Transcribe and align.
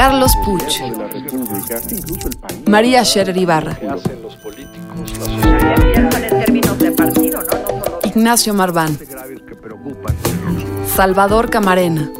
Carlos 0.00 0.32
Puch, 0.42 0.80
María 2.66 3.04
Scherer 3.04 3.36
Ibarra, 3.36 3.76
Ignacio 8.04 8.54
Marván, 8.54 8.98
Salvador 10.96 11.50
Camarena. 11.50 12.10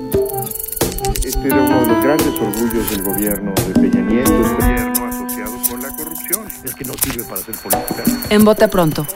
Este 1.25 1.47
era 1.47 1.63
uno 1.63 1.81
de 1.81 1.87
los 1.87 2.05
grandes 2.05 2.39
orgullos 2.39 2.91
del 2.91 3.03
gobierno 3.03 3.55
de 3.55 3.73
Peña 3.73 4.03
Nieto, 4.03 4.31
el 4.31 4.57
gobierno 4.57 5.07
asociado 5.07 5.57
con 5.71 5.81
la 5.81 5.97
corrupción. 5.97 6.47
Es 6.63 6.75
que 6.75 6.85
no 6.85 6.93
sirve 7.03 7.25
para 7.25 7.41
hacer 7.41 7.55
política. 7.57 8.05
En 8.29 8.45
Bote 8.45 8.69
Pronto. 8.69 9.07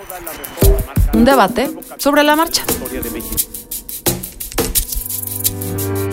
Un 1.13 1.27
debate 1.27 1.71
sobre 1.99 2.25
la 2.25 2.35
marcha. 2.35 2.63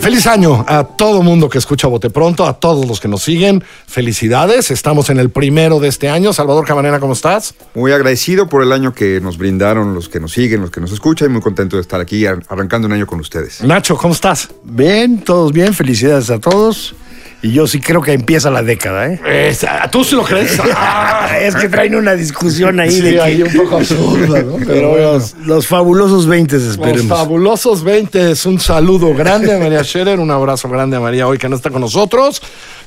Feliz 0.02 0.26
año 0.26 0.64
a 0.66 0.82
todo 0.82 1.22
mundo 1.22 1.48
que 1.48 1.58
escucha 1.58 1.86
Bote 1.86 2.10
Pronto, 2.10 2.44
a 2.44 2.54
todos 2.58 2.86
los 2.88 2.98
que 2.98 3.06
nos 3.06 3.22
siguen. 3.22 3.62
Felicidades, 3.86 4.72
estamos 4.72 5.10
en 5.10 5.20
el 5.20 5.30
primero 5.30 5.78
de 5.78 5.86
este 5.86 6.08
año. 6.08 6.32
Salvador 6.32 6.66
Camarena, 6.66 6.98
¿cómo 6.98 7.12
estás? 7.12 7.54
Muy 7.76 7.92
agradecido 7.92 8.48
por 8.48 8.64
el 8.64 8.72
año 8.72 8.92
que 8.92 9.20
nos 9.20 9.38
brindaron 9.38 9.94
los 9.94 10.08
que 10.08 10.18
nos 10.18 10.32
siguen, 10.32 10.60
los 10.60 10.72
que 10.72 10.80
nos 10.80 10.90
escuchan 10.90 11.30
y 11.30 11.32
muy 11.34 11.40
contento 11.40 11.76
de 11.76 11.82
estar 11.82 12.00
aquí 12.00 12.26
ar- 12.26 12.42
arrancando 12.48 12.86
un 12.88 12.94
año 12.94 13.06
con 13.06 13.20
ustedes. 13.20 13.62
Nacho, 13.62 13.96
¿cómo 13.96 14.12
estás? 14.12 14.48
Bien, 14.64 15.20
todos 15.20 15.52
bien, 15.52 15.72
felicidades 15.72 16.30
a 16.30 16.40
todos. 16.40 16.96
Y 17.44 17.50
yo 17.52 17.66
sí 17.66 17.80
creo 17.80 18.00
que 18.00 18.12
empieza 18.12 18.50
la 18.50 18.62
década, 18.62 19.08
¿eh? 19.08 19.20
Es- 19.48 19.66
¿Tú 19.90 20.04
sí 20.04 20.14
lo 20.14 20.22
crees? 20.22 20.60
Ah, 20.74 21.38
es 21.40 21.56
que 21.56 21.68
traen 21.68 21.94
una 21.96 22.14
discusión 22.14 22.78
ahí 22.78 22.90
Sí, 22.92 23.00
de 23.00 23.12
que- 23.14 23.20
ahí 23.20 23.42
un 23.42 23.52
poco 23.52 23.76
absurda, 23.78 24.42
¿no? 24.42 24.52
Pero 24.58 24.66
Pero 24.66 24.88
bueno. 24.90 25.12
los, 25.14 25.34
los 25.38 25.66
fabulosos 25.66 26.26
20 26.26 26.54
Los 26.56 26.64
esperemos. 26.64 27.06
fabulosos 27.18 27.82
20, 27.82 28.30
es 28.32 28.46
un 28.46 28.60
saludo 28.60 29.12
grande 29.14 29.52
a 29.54 29.58
María 29.58 29.82
Scherer, 29.82 30.20
un 30.20 30.30
abrazo 30.30 30.68
grande 30.68 30.96
a 30.96 31.00
María 31.00 31.26
hoy 31.26 31.38
que 31.38 31.48
no 31.48 31.56
está 31.56 31.70
con 31.70 31.80
nosotros. 31.80 32.40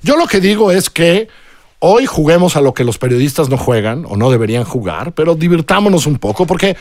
Yo 0.03 0.15
lo 0.15 0.25
que 0.25 0.39
digo 0.39 0.71
es 0.71 0.89
que 0.89 1.27
hoy 1.79 2.05
juguemos 2.05 2.55
a 2.55 2.61
lo 2.61 2.73
que 2.73 2.83
los 2.85 2.97
periodistas 2.97 3.49
no 3.49 3.57
juegan 3.57 4.05
o 4.07 4.15
no 4.15 4.31
deberían 4.31 4.63
jugar, 4.63 5.11
pero 5.11 5.35
divirtámonos 5.35 6.05
un 6.07 6.17
poco 6.17 6.45
porque 6.47 6.77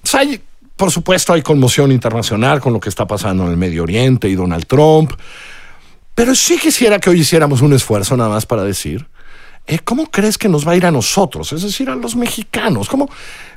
pues, 0.00 0.14
hay, 0.14 0.40
por 0.76 0.90
supuesto, 0.90 1.34
hay 1.34 1.42
conmoción 1.42 1.92
internacional 1.92 2.60
con 2.60 2.72
lo 2.72 2.80
que 2.80 2.88
está 2.88 3.06
pasando 3.06 3.44
en 3.44 3.50
el 3.50 3.56
Medio 3.58 3.82
Oriente 3.82 4.28
y 4.30 4.34
Donald 4.34 4.66
Trump. 4.66 5.12
Pero 6.18 6.34
sí 6.34 6.58
quisiera 6.58 6.98
que 6.98 7.10
hoy 7.10 7.20
hiciéramos 7.20 7.62
un 7.62 7.72
esfuerzo 7.74 8.16
nada 8.16 8.28
más 8.28 8.44
para 8.44 8.64
decir, 8.64 9.06
eh, 9.68 9.78
¿cómo 9.84 10.10
crees 10.10 10.36
que 10.36 10.48
nos 10.48 10.66
va 10.66 10.72
a 10.72 10.76
ir 10.76 10.84
a 10.84 10.90
nosotros? 10.90 11.52
Es 11.52 11.62
decir, 11.62 11.88
a 11.88 11.94
los 11.94 12.16
mexicanos. 12.16 12.88
¿Cómo, 12.88 13.08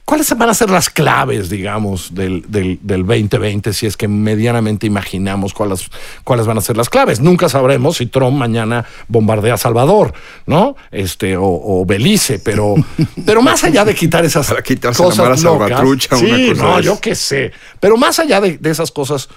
¿Cuáles 0.06 0.38
van 0.38 0.48
a 0.48 0.54
ser 0.54 0.70
las 0.70 0.92
claves, 0.92 1.50
digamos, 1.50 2.14
del, 2.14 2.46
del, 2.52 2.78
del 2.84 3.04
2020 3.04 3.74
si 3.74 3.88
es 3.88 3.98
que 3.98 4.08
medianamente 4.08 4.86
imaginamos 4.86 5.56
cuáles, 5.56 5.90
cuáles 6.24 6.46
van 6.46 6.60
a 6.60 6.62
ser 6.62 6.78
las 6.78 6.88
claves? 6.88 7.20
Nunca 7.20 7.50
sabremos 7.50 7.98
si 7.98 8.06
Trump 8.06 8.38
mañana 8.38 8.86
bombardea 9.08 9.58
Salvador, 9.58 10.14
¿no? 10.46 10.76
Este, 10.92 11.38
o, 11.38 11.44
o 11.44 11.84
Belice, 11.88 12.38
pero, 12.38 12.76
pero 13.26 13.42
más 13.42 13.64
allá 13.64 13.84
de 13.86 13.96
quitar 13.96 14.24
esas 14.24 14.48
Para 14.48 14.62
quitarse 14.62 15.02
la 15.02 15.10
cosas 15.10 15.44
mala 15.44 15.82
locas, 15.82 16.20
sí, 16.20 16.26
una 16.26 16.54
cosa 16.54 16.64
no, 16.64 16.80
yo 16.80 17.00
qué 17.02 17.16
sé. 17.16 17.54
Pero 17.80 17.98
más 17.98 18.20
allá 18.20 18.40
de, 18.40 18.60
de 18.60 18.70
esas 18.70 18.92
cosas 18.92 19.30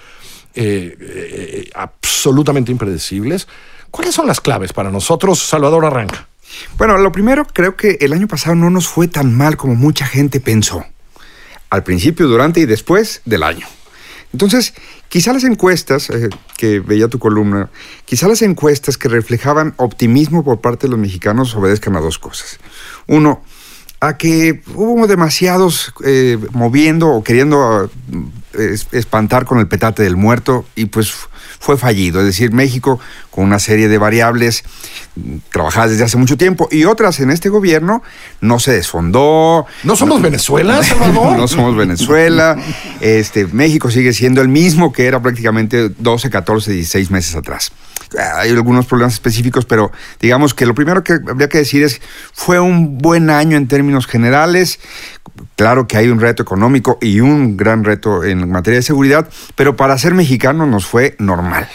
eh, 0.55 0.97
eh, 0.99 1.69
absolutamente 1.75 2.71
impredecibles, 2.71 3.47
¿cuáles 3.91 4.15
son 4.15 4.27
las 4.27 4.41
claves 4.41 4.73
para 4.73 4.91
nosotros? 4.91 5.39
Salvador 5.39 5.85
arranca. 5.85 6.27
Bueno, 6.77 6.97
lo 6.97 7.11
primero, 7.11 7.45
creo 7.45 7.75
que 7.75 7.97
el 8.01 8.13
año 8.13 8.27
pasado 8.27 8.55
no 8.55 8.69
nos 8.69 8.87
fue 8.87 9.07
tan 9.07 9.35
mal 9.35 9.57
como 9.57 9.75
mucha 9.75 10.05
gente 10.05 10.39
pensó. 10.39 10.85
Al 11.69 11.83
principio, 11.83 12.27
durante 12.27 12.59
y 12.61 12.65
después 12.65 13.21
del 13.25 13.43
año. 13.43 13.67
Entonces, 14.31 14.73
quizá 15.07 15.33
las 15.33 15.43
encuestas, 15.43 16.09
eh, 16.09 16.29
que 16.57 16.79
veía 16.79 17.07
tu 17.07 17.19
columna, 17.19 17.69
quizá 18.05 18.27
las 18.27 18.41
encuestas 18.41 18.97
que 18.97 19.07
reflejaban 19.07 19.73
optimismo 19.77 20.43
por 20.43 20.61
parte 20.61 20.87
de 20.87 20.91
los 20.91 20.99
mexicanos 20.99 21.55
obedezcan 21.55 21.95
a 21.95 22.01
dos 22.01 22.19
cosas. 22.19 22.59
Uno, 23.07 23.41
a 24.01 24.17
que 24.17 24.61
hubo 24.73 25.07
demasiados 25.07 25.93
eh, 26.03 26.37
moviendo 26.51 27.09
o 27.09 27.23
queriendo 27.23 27.85
eh, 27.85 27.89
es- 28.57 28.87
espantar 28.91 29.45
con 29.45 29.59
el 29.59 29.67
petate 29.67 30.03
del 30.03 30.15
muerto 30.15 30.65
y 30.75 30.85
pues 30.85 31.11
fue 31.59 31.77
fallido. 31.77 32.19
Es 32.19 32.25
decir, 32.25 32.51
México 32.51 32.99
con 33.31 33.43
una 33.45 33.59
serie 33.59 33.87
de 33.87 33.97
variables 33.97 34.63
mm, 35.15 35.37
trabajadas 35.51 35.91
desde 35.91 36.03
hace 36.05 36.17
mucho 36.17 36.37
tiempo 36.37 36.67
y 36.71 36.85
otras 36.85 37.19
en 37.19 37.31
este 37.31 37.49
gobierno 37.49 38.01
no 38.41 38.59
se 38.59 38.71
desfondó. 38.73 39.65
¿No 39.83 39.95
somos 39.95 40.21
Venezuela, 40.21 40.83
Salvador? 40.83 41.37
no 41.37 41.47
somos 41.47 41.75
Venezuela. 41.75 42.57
Este, 43.01 43.47
México 43.47 43.89
sigue 43.91 44.13
siendo 44.13 44.41
el 44.41 44.47
mismo 44.49 44.91
que 44.93 45.05
era 45.07 45.21
prácticamente 45.21 45.89
12, 45.89 46.29
14, 46.29 46.71
16 46.71 47.11
meses 47.11 47.35
atrás. 47.35 47.71
Hay 48.17 48.51
algunos 48.51 48.85
problemas 48.85 49.13
específicos, 49.13 49.65
pero 49.65 49.91
digamos 50.19 50.53
que 50.53 50.65
lo 50.65 50.75
primero 50.75 51.03
que 51.03 51.13
habría 51.13 51.49
que 51.49 51.59
decir 51.59 51.83
es, 51.83 52.01
fue 52.33 52.59
un 52.59 52.97
buen 52.97 53.29
año 53.29 53.57
en 53.57 53.67
términos 53.67 54.07
generales. 54.07 54.79
Claro 55.55 55.87
que 55.87 55.97
hay 55.97 56.07
un 56.07 56.19
reto 56.19 56.43
económico 56.43 56.97
y 57.01 57.19
un 57.19 57.57
gran 57.57 57.83
reto 57.83 58.23
en 58.23 58.49
materia 58.49 58.79
de 58.79 58.83
seguridad, 58.83 59.29
pero 59.55 59.75
para 59.75 59.97
ser 59.97 60.13
mexicano 60.13 60.65
nos 60.65 60.85
fue 60.85 61.15
normal. 61.19 61.67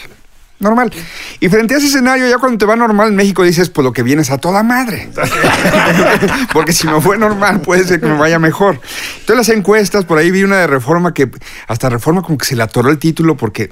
Normal. 0.61 0.93
Y 1.39 1.49
frente 1.49 1.73
a 1.73 1.77
ese 1.79 1.87
escenario, 1.87 2.29
ya 2.29 2.37
cuando 2.37 2.59
te 2.59 2.67
va 2.67 2.75
normal 2.75 3.09
en 3.09 3.15
México 3.15 3.41
dices, 3.41 3.69
pues 3.69 3.83
lo 3.83 3.93
que 3.93 4.03
viene 4.03 4.21
es 4.21 4.29
a 4.29 4.37
toda 4.37 4.61
madre. 4.61 5.09
Porque 6.53 6.71
si 6.71 6.87
me 6.87 7.01
fue 7.01 7.17
normal, 7.17 7.61
puede 7.61 7.83
ser 7.83 7.99
que 7.99 8.05
me 8.05 8.15
vaya 8.15 8.37
mejor. 8.37 8.79
Entonces 9.21 9.47
las 9.47 9.49
encuestas, 9.57 10.05
por 10.05 10.19
ahí 10.19 10.29
vi 10.29 10.43
una 10.43 10.57
de 10.57 10.67
reforma 10.67 11.15
que 11.15 11.31
hasta 11.67 11.89
reforma 11.89 12.21
como 12.21 12.37
que 12.37 12.45
se 12.45 12.55
le 12.55 12.61
atoró 12.61 12.91
el 12.91 12.99
título 12.99 13.35
porque 13.35 13.71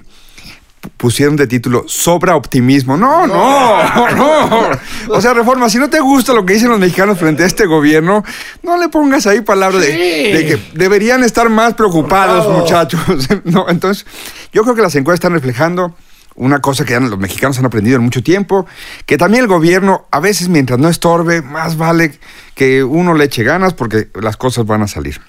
pusieron 0.99 1.37
de 1.37 1.47
título 1.47 1.85
sobra 1.87 2.35
optimismo. 2.35 2.97
No, 2.97 3.25
no, 3.25 4.09
no. 4.15 4.69
O 5.09 5.21
sea, 5.21 5.33
reforma, 5.33 5.69
si 5.69 5.77
no 5.77 5.89
te 5.89 6.01
gusta 6.01 6.33
lo 6.33 6.45
que 6.45 6.53
dicen 6.53 6.67
los 6.69 6.77
mexicanos 6.79 7.17
frente 7.17 7.43
a 7.43 7.45
este 7.45 7.65
gobierno, 7.65 8.23
no 8.63 8.77
le 8.77 8.89
pongas 8.89 9.25
ahí 9.25 9.39
palabras 9.41 9.81
de, 9.81 9.88
Sí. 9.93 10.33
de 10.33 10.45
que 10.45 10.61
deberían 10.77 11.23
estar 11.23 11.47
más 11.49 11.73
preocupados, 11.73 12.47
muchachos. 12.53 12.99
No, 13.45 13.67
entonces, 13.69 14.05
yo 14.51 14.63
creo 14.63 14.75
que 14.75 14.81
las 14.81 14.93
encuestas 14.95 15.25
están 15.25 15.33
reflejando 15.33 15.95
una 16.35 16.59
cosa 16.59 16.83
que 16.85 16.91
ya 16.93 16.99
los 16.99 17.17
mexicanos 17.17 17.57
han 17.59 17.65
aprendido 17.65 17.95
en 17.97 18.03
mucho 18.03 18.21
tiempo, 18.21 18.65
que 19.05 19.17
también 19.17 19.43
el 19.43 19.47
gobierno, 19.49 20.05
a 20.11 20.19
veces 20.19 20.49
mientras 20.49 20.79
no 20.79 20.89
estorbe, 20.89 21.41
más 21.41 21.77
vale 21.77 22.19
que 22.55 22.83
uno 22.83 23.13
le 23.13 23.23
eche 23.25 23.43
ganas 23.43 23.73
porque 23.73 24.09
las 24.21 24.35
cosas 24.38 24.65
van 24.65 24.81
a 24.83 24.88
salir. 24.88 25.19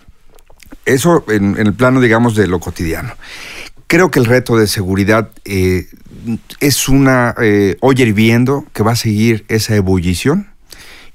Eso 0.85 1.25
en, 1.29 1.57
en 1.59 1.67
el 1.67 1.75
plano, 1.75 2.01
digamos, 2.01 2.35
de 2.35 2.47
lo 2.47 2.59
cotidiano. 2.61 3.15
Creo 3.91 4.13
que 4.13 4.21
el 4.21 4.27
reto 4.27 4.57
de 4.57 4.69
seguridad 4.69 5.31
eh, 5.45 5.89
es 6.61 6.89
una 6.89 7.35
eh, 7.43 7.77
olla 7.81 8.05
hirviendo 8.05 8.65
que 8.73 8.85
va 8.85 8.93
a 8.93 8.97
seguir 8.97 9.45
esa 9.49 9.75
ebullición 9.75 10.47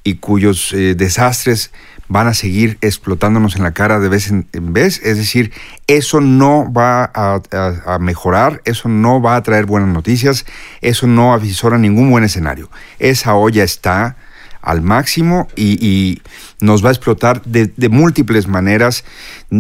y 0.03 0.16
cuyos 0.16 0.74
eh, 0.74 0.94
desastres 0.94 1.72
van 2.09 2.28
a 2.28 2.34
seguir 2.34 2.78
explotándonos 2.81 3.56
en 3.56 3.63
la 3.63 3.72
cara 3.72 4.02
de 4.02 4.09
vez 4.09 4.30
en, 4.30 4.46
vez. 4.52 5.00
Es 5.06 5.16
decir, 5.16 5.53
eso 5.88 6.19
no 6.19 6.69
va 6.69 7.09
a- 7.13 7.40
a 7.86 7.97
mejorar, 8.00 8.62
eso 8.66 8.90
no 8.90 9.21
va 9.21 9.38
a 9.38 9.42
traer 9.44 9.66
buenas 9.66 9.88
noticias, 9.88 10.45
eso 10.81 11.07
no 11.07 11.31
avisora 11.33 11.78
ningún 11.78 12.12
buen 12.12 12.25
escenario. 12.25 12.69
Esa 13.00 13.36
olla 13.36 13.63
está 13.63 14.18
al 14.65 14.81
máximo 14.81 15.47
y, 15.56 16.21
nos 16.62 16.83
va 16.83 16.89
a 16.89 16.94
explotar 16.94 17.41
de, 17.44 17.67
de 17.75 17.89
múltiples 17.89 18.47
maneras. 18.47 19.03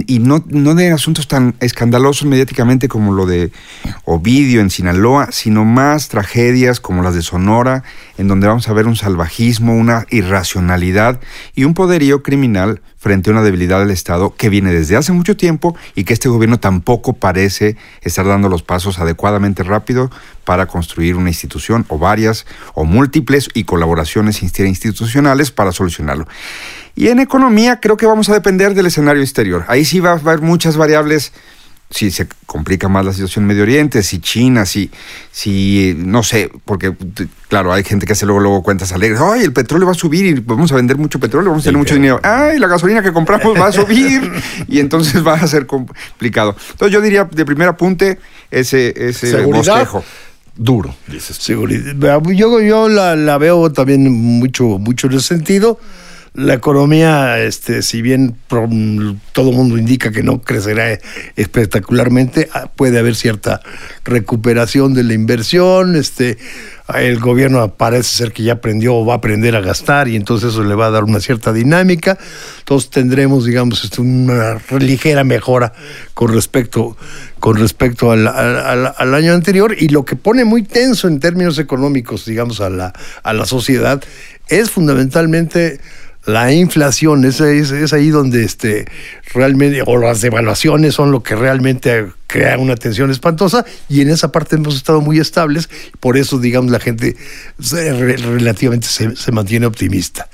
Y 0.07 0.19
no, 0.19 0.43
no 0.47 0.75
de 0.75 0.91
asuntos 0.91 1.27
tan 1.27 1.53
escandalosos 1.59 2.27
mediáticamente 2.27 2.87
como 2.87 3.13
lo 3.13 3.25
de 3.25 3.51
Ovidio 4.05 4.61
en 4.61 4.69
Sinaloa, 4.69 5.27
sino 5.31 5.65
más 5.65 6.07
tragedias 6.07 6.79
como 6.79 7.03
las 7.03 7.13
de 7.13 7.21
Sonora, 7.21 7.83
en 8.17 8.27
donde 8.27 8.47
vamos 8.47 8.67
a 8.69 8.73
ver 8.73 8.87
un 8.87 8.95
salvajismo, 8.95 9.75
una 9.75 10.05
irracionalidad 10.09 11.19
y 11.53 11.65
un 11.65 11.73
poderío 11.73 12.23
criminal 12.23 12.81
frente 13.05 13.29
a 13.29 13.33
una 13.33 13.43
debilidad 13.43 13.77
del 13.81 13.91
Estado 13.91 14.33
que 14.35 14.49
viene 14.49 14.73
desde 14.73 14.95
hace 14.95 15.11
mucho 15.11 15.37
tiempo 15.37 15.77
y 15.93 16.05
que 16.05 16.13
este 16.13 16.27
gobierno 16.27 16.59
tampoco 16.59 17.13
parece 17.13 17.77
estar 18.01 18.25
dando 18.25 18.49
los 18.49 18.63
pasos 18.63 18.97
adecuadamente 18.97 19.61
rápido 19.61 20.09
para 20.43 20.65
construir 20.65 21.15
una 21.15 21.29
institución 21.29 21.85
o 21.89 21.99
varias 21.99 22.47
o 22.73 22.83
múltiples 22.83 23.49
y 23.53 23.65
colaboraciones 23.65 24.41
institucionales 24.41 25.51
para 25.51 25.71
solucionarlo. 25.71 26.27
Y 26.95 27.09
en 27.09 27.19
economía 27.19 27.79
creo 27.79 27.95
que 27.95 28.07
vamos 28.07 28.27
a 28.29 28.33
depender 28.33 28.73
del 28.73 28.87
escenario 28.87 29.21
exterior. 29.21 29.65
Ahí 29.67 29.85
sí 29.85 29.99
va 29.99 30.09
a 30.09 30.13
haber 30.13 30.41
muchas 30.41 30.75
variables 30.75 31.31
si 31.95 32.11
se 32.11 32.27
complica 32.45 32.89
más 32.89 33.05
la 33.05 33.13
situación 33.13 33.43
en 33.43 33.47
Medio 33.47 33.63
Oriente, 33.63 34.03
si 34.03 34.19
China, 34.19 34.65
si, 34.65 34.91
si 35.31 35.95
no 35.97 36.23
sé, 36.23 36.51
porque 36.65 36.93
claro, 37.47 37.71
hay 37.71 37.85
gente 37.85 38.05
que 38.05 38.11
hace 38.11 38.25
luego, 38.25 38.41
luego 38.41 38.63
cuentas 38.63 38.91
alegres, 38.91 39.21
ay, 39.21 39.43
el 39.43 39.53
petróleo 39.53 39.85
va 39.85 39.93
a 39.93 39.95
subir 39.95 40.25
y 40.25 40.33
vamos 40.33 40.73
a 40.73 40.75
vender 40.75 40.97
mucho 40.97 41.21
petróleo, 41.21 41.51
vamos 41.51 41.63
a 41.63 41.67
tener 41.69 41.77
mucho 41.77 41.95
dinero, 41.95 42.19
ay, 42.21 42.59
la 42.59 42.67
gasolina 42.67 43.01
que 43.01 43.13
compramos 43.13 43.57
va 43.57 43.67
a 43.67 43.71
subir 43.71 44.29
y 44.67 44.79
entonces 44.79 45.25
va 45.25 45.35
a 45.35 45.47
ser 45.47 45.67
complicado. 45.67 46.57
Entonces 46.71 46.91
yo 46.93 46.99
diría, 46.99 47.23
de 47.31 47.45
primer 47.45 47.69
apunte, 47.69 48.19
ese, 48.51 48.93
ese 48.97 49.31
Seguridad, 49.31 49.75
bosquejo. 49.75 50.03
duro, 50.57 50.93
dices. 51.07 51.37
Seguridad. 51.37 52.21
Yo, 52.33 52.59
yo 52.59 52.89
la, 52.89 53.15
la 53.15 53.37
veo 53.37 53.71
también 53.71 54.11
mucho, 54.11 54.65
mucho 54.79 55.07
en 55.07 55.13
ese 55.13 55.27
sentido. 55.27 55.79
La 56.35 56.53
economía, 56.55 57.39
este, 57.39 57.81
si 57.81 58.01
bien 58.01 58.35
todo 58.49 59.51
mundo 59.53 59.77
indica 59.77 60.11
que 60.11 60.21
no 60.21 60.41
crecerá 60.41 60.99
espectacularmente, 61.37 62.49
ah, 62.53 62.69
puede 62.75 62.99
haber 62.99 63.15
cierta 63.15 63.61
recuperación 64.03 64.93
de 64.93 65.03
la 65.03 65.13
inversión. 65.13 65.95
Este, 65.95 66.37
el 66.93 67.19
gobierno 67.19 67.73
parece 67.75 68.17
ser 68.17 68.33
que 68.33 68.43
ya 68.43 68.53
aprendió 68.53 68.95
o 68.95 69.05
va 69.05 69.13
a 69.13 69.17
aprender 69.17 69.55
a 69.55 69.61
gastar 69.61 70.09
y 70.09 70.17
entonces 70.17 70.49
eso 70.49 70.63
le 70.65 70.75
va 70.75 70.87
a 70.87 70.91
dar 70.91 71.05
una 71.05 71.21
cierta 71.21 71.53
dinámica. 71.53 72.17
Entonces 72.59 72.89
tendremos, 72.89 73.45
digamos, 73.45 73.85
este, 73.85 74.01
una 74.01 74.57
ligera 74.79 75.23
mejora 75.23 75.71
con 76.13 76.33
respecto, 76.33 76.97
con 77.39 77.55
respecto 77.55 78.11
al- 78.11 78.27
al 78.27 79.13
año 79.13 79.33
anterior. 79.33 79.73
Y 79.79 79.87
lo 79.87 80.03
que 80.03 80.17
pone 80.17 80.43
muy 80.43 80.63
tenso 80.63 81.07
en 81.07 81.21
términos 81.21 81.59
económicos, 81.59 82.25
digamos, 82.25 82.59
a 82.59 82.69
la, 82.69 82.91
a 83.23 83.31
la 83.33 83.45
sociedad 83.45 84.03
es 84.49 84.69
fundamentalmente 84.69 85.79
la 86.25 86.51
inflación, 86.51 87.23
es, 87.25 87.41
ahí 87.41 88.09
donde 88.09 88.43
este, 88.43 88.85
realmente, 89.33 89.83
o 89.85 89.97
las 89.97 90.21
devaluaciones 90.21 90.95
son 90.95 91.11
lo 91.11 91.21
que 91.21 91.35
realmente 91.35 92.07
crea 92.27 92.57
una 92.57 92.75
tensión 92.75 93.11
espantosa 93.11 93.63
y 93.89 94.01
en 94.01 94.09
esa 94.09 94.31
parte 94.31 94.55
hemos 94.55 94.75
estado 94.75 95.01
muy 95.01 95.19
estables, 95.19 95.69
por 95.99 96.17
eso 96.17 96.39
digamos 96.39 96.71
la 96.71 96.79
gente 96.79 97.15
relativamente 97.59 98.87
se, 98.87 99.15
se 99.15 99.31
mantiene 99.31 99.67
optimista. 99.67 100.27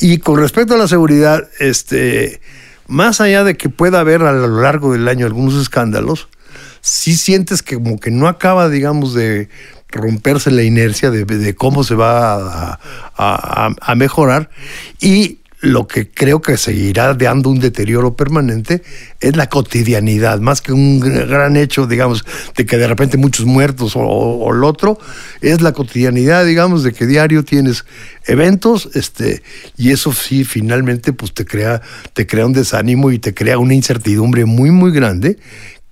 Y 0.00 0.18
con 0.18 0.38
respecto 0.38 0.74
a 0.74 0.78
la 0.78 0.88
seguridad, 0.88 1.48
este, 1.58 2.40
más 2.86 3.20
allá 3.20 3.42
de 3.44 3.56
que 3.56 3.68
pueda 3.68 4.00
haber 4.00 4.22
a 4.22 4.32
lo 4.32 4.60
largo 4.60 4.92
del 4.92 5.08
año 5.08 5.26
algunos 5.26 5.60
escándalos, 5.60 6.28
sí 6.84 7.16
sientes 7.16 7.62
que 7.62 7.76
como 7.76 7.98
que 7.98 8.10
no 8.10 8.28
acaba, 8.28 8.68
digamos, 8.68 9.14
de 9.14 9.48
romperse 9.88 10.50
la 10.50 10.62
inercia 10.62 11.10
de, 11.10 11.54
cómo 11.54 11.82
se 11.82 11.94
va 11.94 12.78
a, 13.16 13.94
mejorar. 13.96 14.50
Y 15.00 15.38
lo 15.60 15.88
que 15.88 16.10
creo 16.10 16.42
que 16.42 16.58
seguirá 16.58 17.14
dando 17.14 17.48
un 17.48 17.58
deterioro 17.58 18.14
permanente 18.16 18.82
es 19.20 19.34
la 19.34 19.48
cotidianidad, 19.48 20.38
más 20.40 20.60
que 20.60 20.74
un 20.74 21.00
gr- 21.00 21.26
gran 21.26 21.56
hecho, 21.56 21.86
digamos, 21.86 22.22
de 22.54 22.66
que 22.66 22.76
de 22.76 22.86
repente 22.86 23.16
muchos 23.16 23.46
muertos 23.46 23.96
o, 23.96 24.00
o- 24.00 24.44
o 24.44 24.52
lo 24.52 24.68
otro, 24.68 24.98
es 25.40 25.62
la 25.62 25.72
cotidianidad, 25.72 26.44
digamos, 26.44 26.82
de 26.82 26.92
que 26.92 27.06
diario 27.06 27.44
tienes 27.46 27.86
eventos, 28.26 28.90
este, 28.92 29.42
y 29.78 29.92
eso 29.92 30.12
sí, 30.12 30.44
finalmente, 30.44 31.14
pues 31.14 31.32
te 31.32 31.46
crea, 31.46 31.80
te 32.12 32.26
crea 32.26 32.44
un 32.44 32.52
desánimo 32.52 33.10
y 33.10 33.18
te 33.18 33.32
crea 33.32 33.56
una 33.56 33.72
incertidumbre 33.72 34.44
muy, 34.44 34.70
muy 34.70 34.92
grande 34.92 35.38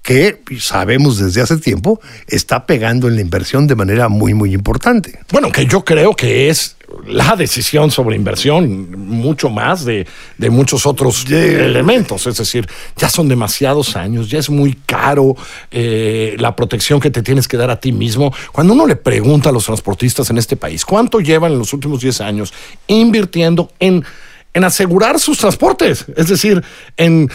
que 0.03 0.41
sabemos 0.59 1.19
desde 1.19 1.41
hace 1.41 1.57
tiempo 1.59 2.01
está 2.27 2.67
pegando 2.67 3.09
en 3.09 3.15
la 3.15 3.21
inversión 3.21 3.67
de 3.67 3.77
manera 3.77 4.09
muy, 4.09 4.35
muy 4.35 4.53
importante. 4.53 5.21
Bueno, 5.31 5.51
que 5.53 5.65
yo 5.67 5.85
creo 5.85 6.15
que 6.15 6.49
es 6.49 6.77
la 7.07 7.37
decisión 7.37 7.91
sobre 7.91 8.17
inversión, 8.17 8.91
mucho 8.99 9.49
más 9.49 9.85
de, 9.85 10.07
de 10.39 10.51
muchos 10.51 10.87
otros 10.87 11.25
elementos. 11.31 12.27
Es 12.27 12.37
decir, 12.37 12.69
ya 12.97 13.09
son 13.09 13.29
demasiados 13.29 13.97
años, 13.97 14.29
ya 14.29 14.39
es 14.39 14.51
muy 14.51 14.75
caro 14.87 15.35
eh, 15.71 16.37
la 16.39 16.55
protección 16.55 17.01
que 17.01 17.11
te 17.11 17.23
tienes 17.23 17.49
que 17.49 17.57
dar 17.57 17.71
a 17.71 17.81
ti 17.81 17.93
mismo. 17.93 18.33
Cuando 18.53 18.75
uno 18.75 18.87
le 18.87 18.97
pregunta 18.97 19.49
a 19.49 19.53
los 19.53 19.65
transportistas 19.65 20.31
en 20.31 20.39
este 20.39 20.57
país 20.57 20.85
cuánto 20.85 21.21
llevan 21.21 21.53
en 21.53 21.59
los 21.59 21.73
últimos 21.73 22.01
10 22.01 22.21
años 22.21 22.53
invirtiendo 22.87 23.71
en, 23.79 24.05
en 24.53 24.65
asegurar 24.65 25.19
sus 25.19 25.39
transportes, 25.39 26.07
es 26.17 26.29
decir, 26.29 26.63
en 26.97 27.31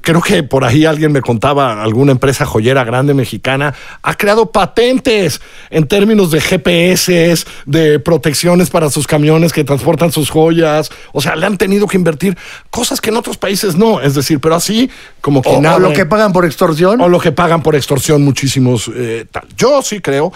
creo 0.00 0.20
que 0.20 0.42
por 0.42 0.64
ahí 0.64 0.84
alguien 0.84 1.12
me 1.12 1.20
contaba, 1.20 1.82
alguna 1.82 2.12
empresa 2.12 2.44
joyera 2.44 2.84
grande 2.84 3.14
mexicana 3.14 3.74
ha 4.02 4.14
creado 4.14 4.50
patentes 4.52 5.40
en 5.70 5.86
términos 5.86 6.30
de 6.30 6.40
GPS, 6.40 7.44
de 7.66 7.98
protecciones 8.00 8.70
para 8.70 8.90
sus 8.90 9.06
camiones 9.06 9.52
que 9.52 9.64
transportan 9.64 10.12
sus 10.12 10.30
joyas. 10.30 10.90
O 11.12 11.20
sea, 11.20 11.36
le 11.36 11.46
han 11.46 11.56
tenido 11.56 11.86
que 11.86 11.96
invertir 11.96 12.36
cosas 12.70 13.00
que 13.00 13.10
en 13.10 13.16
otros 13.16 13.36
países 13.36 13.76
no. 13.76 14.00
Es 14.00 14.14
decir, 14.14 14.40
pero 14.40 14.54
así 14.54 14.90
como 15.20 15.42
que 15.42 15.48
O, 15.50 15.58
o 15.58 15.60
nada. 15.60 15.78
lo 15.78 15.92
que 15.92 16.06
pagan 16.06 16.32
por 16.32 16.44
extorsión. 16.44 17.00
O 17.00 17.08
lo 17.08 17.20
que 17.20 17.32
pagan 17.32 17.62
por 17.62 17.74
extorsión 17.74 18.22
muchísimos 18.22 18.90
eh, 18.94 19.26
tal. 19.30 19.46
Yo 19.56 19.82
sí 19.82 20.00
creo, 20.00 20.32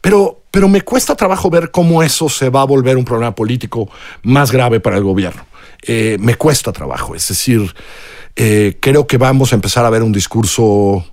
pero, 0.00 0.42
pero 0.50 0.68
me 0.68 0.82
cuesta 0.82 1.14
trabajo 1.14 1.50
ver 1.50 1.70
cómo 1.70 2.02
eso 2.02 2.28
se 2.28 2.50
va 2.50 2.62
a 2.62 2.66
volver 2.66 2.96
un 2.96 3.04
problema 3.04 3.34
político 3.34 3.88
más 4.22 4.52
grave 4.52 4.80
para 4.80 4.96
el 4.96 5.02
gobierno. 5.02 5.46
Eh, 5.82 6.16
me 6.20 6.34
cuesta 6.34 6.72
trabajo, 6.72 7.14
es 7.14 7.28
decir, 7.28 7.72
eh, 8.36 8.76
creo 8.80 9.06
que 9.06 9.16
vamos 9.18 9.52
a 9.52 9.56
empezar 9.56 9.84
a 9.84 9.90
ver 9.90 10.02
un 10.02 10.12
discurso 10.12 11.04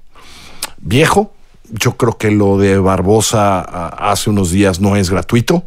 viejo. 0.79 1.33
Yo 1.69 1.97
creo 1.97 2.17
que 2.17 2.29
lo 2.29 2.57
de 2.57 2.77
Barbosa 2.77 3.61
hace 3.61 4.29
unos 4.29 4.51
días 4.51 4.79
no 4.79 4.95
es 4.95 5.09
gratuito. 5.09 5.63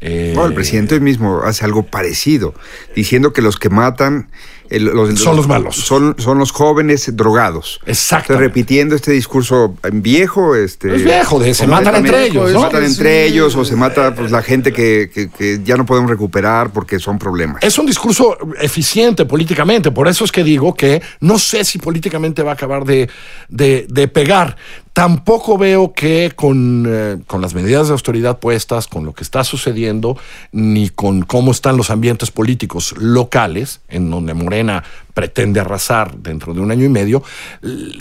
Eh, 0.00 0.32
No, 0.34 0.46
el 0.46 0.54
presidente 0.54 0.94
hoy 0.94 1.00
mismo 1.00 1.42
hace 1.44 1.64
algo 1.64 1.84
parecido, 1.84 2.54
diciendo 2.94 3.32
que 3.32 3.42
los 3.42 3.56
que 3.56 3.68
matan 3.68 4.30
el- 4.72 4.84
los, 4.86 5.18
Son 5.20 5.36
los 5.36 5.46
malos. 5.46 5.76
Son, 5.76 6.14
son 6.18 6.38
los 6.38 6.50
jóvenes 6.52 7.14
drogados. 7.16 7.80
Exactamente. 7.86 8.32
Entonces, 8.32 8.48
repitiendo 8.48 8.94
este 8.96 9.12
discurso 9.12 9.74
viejo, 9.92 10.54
este. 10.56 10.94
Es 10.94 11.04
viejo, 11.04 11.38
de 11.38 11.54
se 11.54 11.66
matan 11.66 11.96
entre 11.96 12.26
ellos, 12.26 12.48
Se 12.48 12.54
¿no? 12.54 12.60
matan 12.62 12.84
entre 12.84 13.26
ellos 13.26 13.54
o 13.56 13.64
se 13.64 13.76
mata 13.76 14.14
pues, 14.14 14.30
la 14.30 14.42
gente 14.42 14.72
que, 14.72 15.10
que- 15.12 15.30
que 15.30 15.60
ya 15.64 15.76
no 15.76 15.86
podemos 15.86 16.10
recuperar 16.10 16.70
porque 16.72 16.98
son 16.98 17.18
problemas. 17.18 17.62
Es 17.62 17.78
un 17.78 17.86
discurso 17.86 18.36
eficiente 18.60 19.24
políticamente, 19.26 19.90
por 19.90 20.08
eso 20.08 20.24
es 20.24 20.32
que 20.32 20.42
digo 20.44 20.74
que 20.74 21.02
no 21.20 21.38
sé 21.38 21.64
si 21.64 21.78
políticamente 21.78 22.42
va 22.42 22.52
a 22.52 22.54
acabar 22.54 22.84
de, 22.84 23.08
de- 23.48 23.86
de 23.88 24.08
pegar. 24.08 24.56
Tampoco 24.92 25.56
veo 25.56 25.94
que 25.94 26.32
con, 26.36 26.84
eh, 26.86 27.18
con 27.26 27.40
las 27.40 27.54
medidas 27.54 27.86
de 27.86 27.92
austeridad 27.92 28.38
puestas, 28.38 28.88
con 28.88 29.06
lo 29.06 29.14
que 29.14 29.24
está 29.24 29.42
sucediendo, 29.42 30.18
ni 30.52 30.90
con 30.90 31.22
cómo 31.22 31.50
están 31.50 31.78
los 31.78 31.90
ambientes 31.90 32.30
políticos 32.30 32.94
locales, 32.98 33.80
en 33.88 34.10
donde 34.10 34.34
Morena 34.34 34.84
pretende 35.14 35.60
arrasar 35.60 36.16
dentro 36.16 36.54
de 36.54 36.60
un 36.60 36.70
año 36.70 36.84
y 36.84 36.88
medio, 36.88 37.22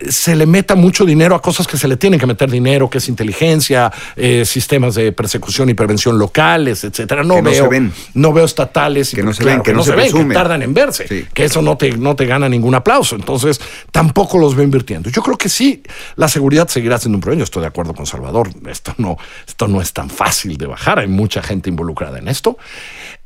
se 0.09 0.35
le 0.35 0.45
meta 0.45 0.75
mucho 0.75 1.05
dinero 1.05 1.35
a 1.35 1.41
cosas 1.41 1.67
que 1.67 1.77
se 1.77 1.87
le 1.87 1.97
tienen 1.97 2.19
que 2.19 2.25
meter 2.25 2.49
dinero, 2.49 2.89
que 2.89 2.99
es 2.99 3.09
inteligencia, 3.09 3.91
eh, 4.15 4.45
sistemas 4.45 4.95
de 4.95 5.11
persecución 5.11 5.69
y 5.69 5.73
prevención 5.73 6.17
locales, 6.17 6.83
etcétera. 6.83 7.23
No 7.23 7.35
Que 7.35 7.41
no 7.41 7.49
veo, 7.51 7.63
se 7.63 7.69
ven. 7.69 7.93
no 8.13 8.33
veo 8.33 8.45
estatales 8.45 9.13
y 9.13 9.17
Que 9.17 9.23
no 9.23 9.33
se 9.33 9.43
ven, 9.43 9.61
que 9.61 9.73
no 9.73 9.83
se 9.83 9.95
ven, 9.95 10.11
que 10.27 10.33
tardan 10.33 10.61
en 10.61 10.73
verse, 10.73 11.07
Sí. 11.07 11.25
que 11.33 11.45
eso 11.45 11.61
no 11.61 11.77
te, 11.77 11.91
no 11.97 12.15
te 12.15 12.25
gana 12.25 12.47
ningún 12.47 12.75
aplauso. 12.75 13.15
Entonces, 13.15 13.59
tampoco 13.91 14.37
los 14.37 14.55
veo 14.55 14.63
invirtiendo. 14.63 15.09
Yo 15.09 15.21
creo 15.21 15.37
que 15.37 15.49
sí, 15.49 15.83
la 16.15 16.27
seguridad 16.27 16.67
seguirá 16.67 16.97
siendo 16.97 17.17
un 17.17 17.21
problema. 17.21 17.39
Yo 17.39 17.45
estoy 17.45 17.61
de 17.61 17.67
acuerdo 17.67 17.93
con 17.93 18.05
Salvador. 18.05 18.49
Esto 18.67 18.93
no, 18.97 19.17
esto 19.47 19.67
no 19.67 19.81
es 19.81 19.93
tan 19.93 20.09
fácil 20.09 20.57
de 20.57 20.67
bajar. 20.67 20.99
Hay 20.99 21.07
mucha 21.07 21.41
gente 21.41 21.69
involucrada 21.69 22.19
en 22.19 22.27
esto. 22.27 22.57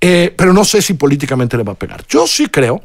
Eh, 0.01 0.33
pero 0.35 0.53
no 0.53 0.65
sé 0.65 0.81
si 0.81 0.93
políticamente 0.95 1.55
le 1.57 1.63
va 1.63 1.73
a 1.73 1.75
pegar. 1.75 2.03
Yo 2.07 2.27
sí 2.27 2.47
creo 2.47 2.83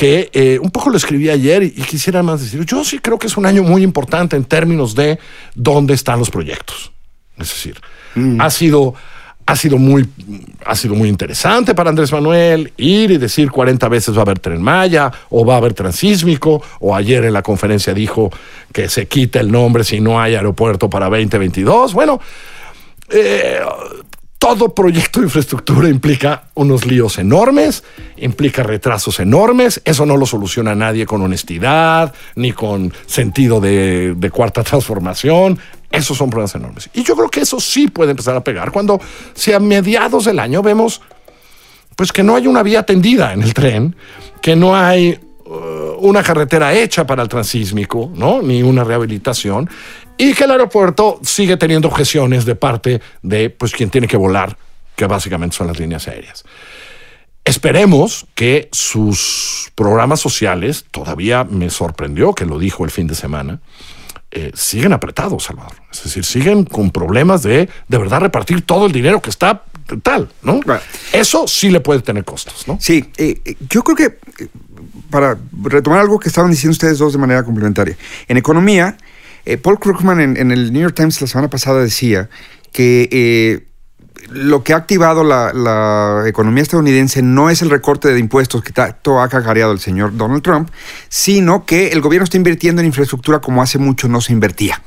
que 0.00 0.30
eh, 0.32 0.58
un 0.58 0.70
poco 0.70 0.88
lo 0.88 0.96
escribí 0.96 1.28
ayer 1.28 1.62
y, 1.62 1.66
y 1.76 1.82
quisiera 1.82 2.22
más 2.22 2.40
decir, 2.40 2.64
yo 2.64 2.82
sí 2.84 3.00
creo 3.00 3.18
que 3.18 3.26
es 3.26 3.36
un 3.36 3.44
año 3.44 3.62
muy 3.62 3.82
importante 3.82 4.34
en 4.34 4.44
términos 4.44 4.94
de 4.94 5.18
dónde 5.54 5.92
están 5.92 6.18
los 6.18 6.30
proyectos. 6.30 6.90
Es 7.36 7.50
decir, 7.50 7.78
ha 8.38 8.48
sido 8.48 8.94
ha 9.44 9.56
sido 9.56 9.76
muy 9.76 10.08
ha 10.64 10.74
sido 10.74 10.94
muy 10.94 11.10
interesante 11.10 11.74
para 11.74 11.90
Andrés 11.90 12.12
Manuel 12.12 12.72
ir 12.78 13.10
y 13.10 13.18
decir 13.18 13.50
40 13.50 13.88
veces 13.90 14.14
va 14.14 14.20
a 14.20 14.22
haber 14.22 14.38
tren 14.38 14.62
Maya 14.62 15.12
o 15.28 15.44
va 15.44 15.54
a 15.54 15.56
haber 15.58 15.74
transísmico 15.74 16.62
o 16.80 16.96
ayer 16.96 17.24
en 17.24 17.34
la 17.34 17.42
conferencia 17.42 17.92
dijo 17.92 18.30
que 18.72 18.88
se 18.88 19.06
quita 19.06 19.38
el 19.38 19.52
nombre 19.52 19.84
si 19.84 20.00
no 20.00 20.18
hay 20.18 20.34
aeropuerto 20.34 20.88
para 20.88 21.10
2022. 21.10 21.92
Bueno, 21.92 22.22
eh, 23.10 23.60
todo 24.40 24.74
proyecto 24.74 25.20
de 25.20 25.26
infraestructura 25.26 25.90
implica 25.90 26.44
unos 26.54 26.86
líos 26.86 27.18
enormes, 27.18 27.84
implica 28.16 28.62
retrasos 28.62 29.20
enormes. 29.20 29.82
Eso 29.84 30.06
no 30.06 30.16
lo 30.16 30.24
soluciona 30.24 30.74
nadie 30.74 31.04
con 31.04 31.20
honestidad 31.20 32.14
ni 32.36 32.52
con 32.52 32.90
sentido 33.04 33.60
de, 33.60 34.30
cuarta 34.32 34.64
transformación. 34.64 35.58
Esos 35.92 36.16
son 36.16 36.30
problemas 36.30 36.54
enormes. 36.54 36.88
Y 36.94 37.02
yo 37.02 37.14
creo 37.16 37.28
que 37.28 37.42
eso 37.42 37.60
sí 37.60 37.88
puede 37.88 38.12
empezar 38.12 38.34
a 38.34 38.42
pegar 38.42 38.72
cuando, 38.72 38.98
si 39.34 39.52
a 39.52 39.60
mediados 39.60 40.24
del 40.24 40.38
año 40.38 40.62
vemos 40.62 41.02
pues 41.94 42.10
que 42.10 42.22
no 42.22 42.34
hay 42.34 42.46
una 42.46 42.62
vía 42.62 42.82
tendida 42.82 43.34
en 43.34 43.42
el 43.42 43.52
tren, 43.52 43.94
que 44.40 44.56
no 44.56 44.74
hay 44.74 45.20
uh, 45.44 45.98
una 45.98 46.22
carretera 46.22 46.72
hecha 46.72 47.06
para 47.06 47.22
el 47.22 47.28
transísmico, 47.28 48.10
¿no? 48.14 48.40
Ni 48.40 48.62
una 48.62 48.84
rehabilitación, 48.84 49.68
y 50.20 50.34
que 50.34 50.44
el 50.44 50.50
aeropuerto 50.50 51.18
sigue 51.22 51.56
teniendo 51.56 51.88
objeciones 51.88 52.44
de 52.44 52.54
parte 52.54 53.00
de 53.22 53.48
pues 53.48 53.72
quien 53.72 53.88
tiene 53.88 54.06
que 54.06 54.18
volar, 54.18 54.54
que 54.94 55.06
básicamente 55.06 55.56
son 55.56 55.66
las 55.66 55.78
líneas 55.78 56.06
aéreas. 56.08 56.44
Esperemos 57.42 58.26
que 58.34 58.68
sus 58.70 59.72
programas 59.74 60.20
sociales, 60.20 60.84
todavía 60.90 61.44
me 61.44 61.70
sorprendió 61.70 62.34
que 62.34 62.44
lo 62.44 62.58
dijo 62.58 62.84
el 62.84 62.90
fin 62.90 63.06
de 63.06 63.14
semana, 63.14 63.60
eh, 64.30 64.52
siguen 64.54 64.92
apretados, 64.92 65.44
Salvador. 65.44 65.76
Es 65.90 66.04
decir, 66.04 66.22
siguen 66.26 66.64
con 66.64 66.90
problemas 66.90 67.42
de 67.42 67.70
de 67.88 67.98
verdad 67.98 68.20
repartir 68.20 68.60
todo 68.60 68.84
el 68.84 68.92
dinero 68.92 69.22
que 69.22 69.30
está 69.30 69.62
tal, 70.02 70.28
¿no? 70.42 70.60
Right. 70.62 70.82
Eso 71.12 71.46
sí 71.48 71.70
le 71.70 71.80
puede 71.80 72.00
tener 72.00 72.24
costos, 72.24 72.68
¿no? 72.68 72.78
Sí, 72.80 73.10
eh, 73.16 73.40
eh, 73.44 73.56
yo 73.68 73.82
creo 73.82 73.96
que 73.96 74.18
eh, 74.44 74.48
para 75.10 75.36
retomar 75.62 76.00
algo 76.00 76.18
que 76.18 76.28
estaban 76.28 76.50
diciendo 76.50 76.72
ustedes 76.72 76.98
dos 76.98 77.12
de 77.12 77.18
manera 77.18 77.42
complementaria. 77.42 77.96
En 78.28 78.36
economía, 78.36 78.96
eh, 79.44 79.56
Paul 79.56 79.78
Krugman 79.78 80.20
en, 80.20 80.50
el 80.50 80.72
New 80.72 80.82
York 80.82 80.94
Times 80.94 81.20
la 81.20 81.26
semana 81.26 81.48
pasada 81.48 81.80
decía 81.80 82.28
que 82.72 83.08
eh, 83.10 83.66
lo 84.30 84.62
que 84.62 84.72
ha 84.72 84.76
activado 84.76 85.24
la, 85.24 86.24
economía 86.26 86.62
estadounidense 86.62 87.22
no 87.22 87.50
es 87.50 87.62
el 87.62 87.70
recorte 87.70 88.08
de 88.08 88.18
impuestos 88.18 88.62
que 88.62 88.72
tanto 88.72 89.20
ha 89.20 89.28
cacareado 89.28 89.72
el 89.72 89.80
señor 89.80 90.16
Donald 90.16 90.42
Trump, 90.42 90.70
sino 91.08 91.64
que 91.64 91.88
el 91.88 92.00
gobierno 92.00 92.24
está 92.24 92.36
invirtiendo 92.36 92.80
en 92.80 92.86
infraestructura 92.86 93.40
como 93.40 93.62
hace 93.62 93.78
mucho 93.78 94.08
no 94.08 94.20
se 94.20 94.32
invertía. 94.32 94.82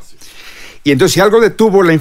Y 0.86 0.92
entonces, 0.92 1.14
si 1.14 1.22
algo 1.22 1.40
detuvo 1.40 1.82
la, 1.82 1.96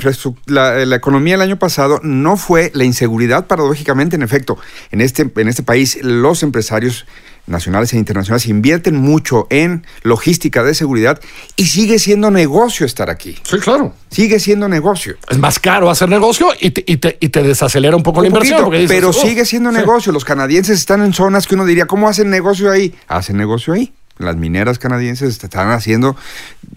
la 0.84 0.96
economía 0.96 1.36
el 1.36 1.40
año 1.40 1.56
pasado, 1.56 2.00
no 2.02 2.36
fue 2.36 2.72
la 2.74 2.82
inseguridad, 2.82 3.46
paradójicamente, 3.46 4.16
en 4.16 4.22
efecto. 4.22 4.58
En 4.90 5.00
este, 5.00 5.30
en 5.36 5.48
este 5.48 5.62
país, 5.62 6.02
los 6.02 6.42
empresarios 6.42 7.06
nacionales 7.46 7.92
e 7.92 7.96
internacionales 7.98 8.46
invierten 8.46 8.96
mucho 8.96 9.46
en 9.50 9.84
logística 10.02 10.62
de 10.62 10.74
seguridad 10.74 11.20
y 11.56 11.66
sigue 11.66 11.98
siendo 11.98 12.30
negocio 12.30 12.86
estar 12.86 13.10
aquí. 13.10 13.36
Sí, 13.42 13.58
claro. 13.58 13.94
Sigue 14.10 14.38
siendo 14.38 14.68
negocio. 14.68 15.16
Es 15.28 15.38
más 15.38 15.58
caro 15.58 15.90
hacer 15.90 16.08
negocio 16.08 16.48
y 16.60 16.70
te, 16.70 16.84
y 16.86 16.98
te- 16.98 17.16
y 17.20 17.28
te 17.30 17.42
desacelera 17.42 17.96
un 17.96 18.02
poco 18.02 18.20
la 18.22 18.28
Un 18.28 18.34
inversión. 18.34 18.58
poquito, 18.58 18.64
porque 18.66 18.78
dices, 18.80 18.96
pero 18.96 19.08
"Oh, 19.10 19.12
sigue 19.12 19.44
siendo 19.44 19.70
sí". 19.70 19.76
negocio. 19.78 20.12
Los 20.12 20.24
canadienses 20.24 20.78
están 20.78 21.02
en 21.02 21.12
zonas 21.12 21.46
que 21.46 21.54
uno 21.56 21.64
diría, 21.66 21.86
¿cómo 21.86 22.08
hacen 22.08 22.30
negocio 22.30 22.70
ahí? 22.70 22.94
Hacen 23.08 23.36
negocio 23.36 23.72
ahí. 23.74 23.92
Las 24.18 24.36
mineras 24.36 24.78
canadienses 24.78 25.42
están 25.42 25.70
haciendo 25.70 26.14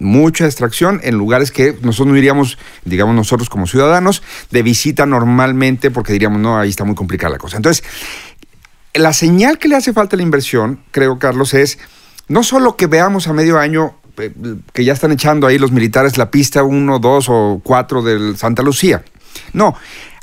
mucha 0.00 0.46
extracción 0.46 1.00
en 1.04 1.14
lugares 1.16 1.52
que 1.52 1.76
nosotros 1.82 2.08
no 2.08 2.16
iríamos, 2.16 2.58
digamos 2.84 3.14
nosotros 3.14 3.48
como 3.50 3.66
ciudadanos, 3.66 4.22
de 4.50 4.62
visita 4.62 5.06
normalmente 5.06 5.90
porque 5.90 6.12
diríamos, 6.12 6.40
no, 6.40 6.58
ahí 6.58 6.70
está 6.70 6.84
muy 6.84 6.94
complicada 6.96 7.34
la 7.34 7.38
cosa. 7.38 7.58
Entonces, 7.58 7.84
la 8.98 9.12
señal 9.12 9.58
que 9.58 9.68
le 9.68 9.76
hace 9.76 9.92
falta 9.92 10.16
a 10.16 10.18
la 10.18 10.22
inversión, 10.22 10.80
creo, 10.90 11.18
Carlos, 11.18 11.54
es 11.54 11.78
no 12.28 12.42
solo 12.42 12.76
que 12.76 12.86
veamos 12.86 13.28
a 13.28 13.32
medio 13.32 13.58
año 13.58 13.96
eh, 14.18 14.32
que 14.72 14.84
ya 14.84 14.92
están 14.92 15.12
echando 15.12 15.46
ahí 15.46 15.58
los 15.58 15.72
militares 15.72 16.18
la 16.18 16.30
pista 16.30 16.62
1, 16.62 16.98
2 16.98 17.26
o 17.28 17.60
4 17.62 18.02
del 18.02 18.36
Santa 18.36 18.62
Lucía. 18.62 19.04
No, 19.52 19.74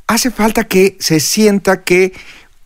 hace 0.08 0.32
falta 0.32 0.66
que 0.66 0.98
se 1.00 1.20
sienta 1.20 1.84
que 1.84 2.14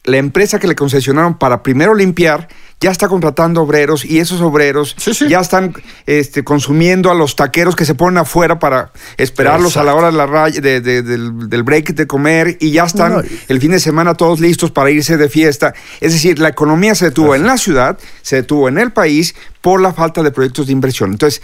la 0.03 0.17
empresa 0.17 0.59
que 0.59 0.67
le 0.67 0.75
concesionaron 0.75 1.37
para 1.37 1.63
primero 1.63 1.93
limpiar 1.93 2.47
ya 2.79 2.91
está 2.91 3.07
contratando 3.07 3.63
obreros 3.63 4.05
y 4.05 4.19
esos 4.19 4.39
obreros 4.41 4.93
Sí, 5.00 5.12
sí. 5.13 5.27
ya 5.27 5.39
están 5.39 5.74
este, 6.05 6.43
consumiendo 6.43 7.10
a 7.10 7.15
los 7.15 7.36
taqueros 7.36 7.75
que 7.75 7.86
se 7.86 7.96
ponen 7.96 8.19
afuera 8.19 8.60
para 8.60 8.91
esperarlos 9.17 9.77
a 9.77 9.84
la 9.84 9.96
hora 9.96 10.12
de 10.12 10.17
la 10.17 10.27
raya- 10.27 10.62
de- 10.62 10.79
de- 10.81 11.01
del, 11.01 11.50
del 11.50 11.63
break 11.63 11.96
de 11.96 12.05
comer 12.05 12.57
y 12.60 12.69
ya 12.72 12.84
están 12.84 13.13
No, 13.13 13.22
el 13.48 13.60
fin 13.60 13.72
de 13.72 13.79
semana 13.79 14.13
todos 14.13 14.39
listos 14.39 14.69
para 14.69 14.91
irse 14.91 15.17
de 15.17 15.27
fiesta. 15.27 15.74
Es 16.01 16.13
decir, 16.13 16.38
la 16.38 16.50
economía 16.50 16.93
se 16.93 17.05
detuvo 17.05 17.34
en 17.34 17.48
la 17.48 17.57
ciudad, 17.57 17.98
se 18.22 18.36
detuvo 18.38 18.69
en 18.69 18.77
el 18.77 18.91
país 18.91 19.34
por 19.62 19.81
la 19.81 19.91
falta 19.91 20.22
de 20.22 20.29
proyectos 20.31 20.67
de 20.67 20.74
inversión. 20.74 21.10
Entonces, 21.12 21.41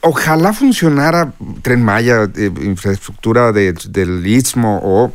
ojalá 0.00 0.52
funcionara 0.52 1.32
Tren 1.62 1.82
Maya, 1.82 2.30
eh, 2.36 2.50
infraestructura 2.62 3.52
de- 3.52 3.74
del 3.88 4.26
Istmo 4.26 4.80
o 4.82 5.12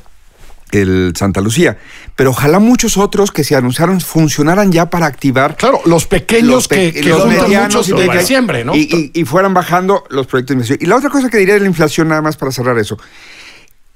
el 0.72 1.14
Santa 1.16 1.42
Lucía, 1.42 1.78
pero 2.16 2.30
ojalá 2.32 2.60
muchos 2.60 2.98
otros 2.98 3.32
que 3.32 3.44
se 3.44 3.56
anunciaron 3.56 4.00
funcionaran 4.02 4.72
ya 4.72 4.90
para 4.90 5.06
activar 5.08 5.56
Claro, 5.58 5.82
los 5.86 6.06
pequeños 6.06 6.50
los 6.52 6.68
pe- 6.68 6.92
que, 6.94 7.02
que 7.02 7.10
los 7.10 7.26
medianos 7.26 7.88
y 7.90 7.94
de 7.94 8.08
diciembre, 8.10 8.64
¿no? 8.64 8.76
Y, 8.76 9.12
y- 9.14 9.20
y 9.22 9.26
fueran 9.26 9.54
bajando 9.54 10.04
los 10.10 10.28
proyectos 10.28 10.50
de 10.50 10.54
inversión. 10.56 10.78
Y 10.82 10.86
la 10.86 10.96
otra 10.98 11.10
cosa 11.10 11.30
que 11.30 11.38
diría 11.38 11.56
de 11.56 11.60
la 11.62 11.68
inflación, 11.68 12.08
nada 12.10 12.22
más 12.22 12.38
para 12.38 12.52
cerrar 12.52 12.78
eso. 12.78 12.98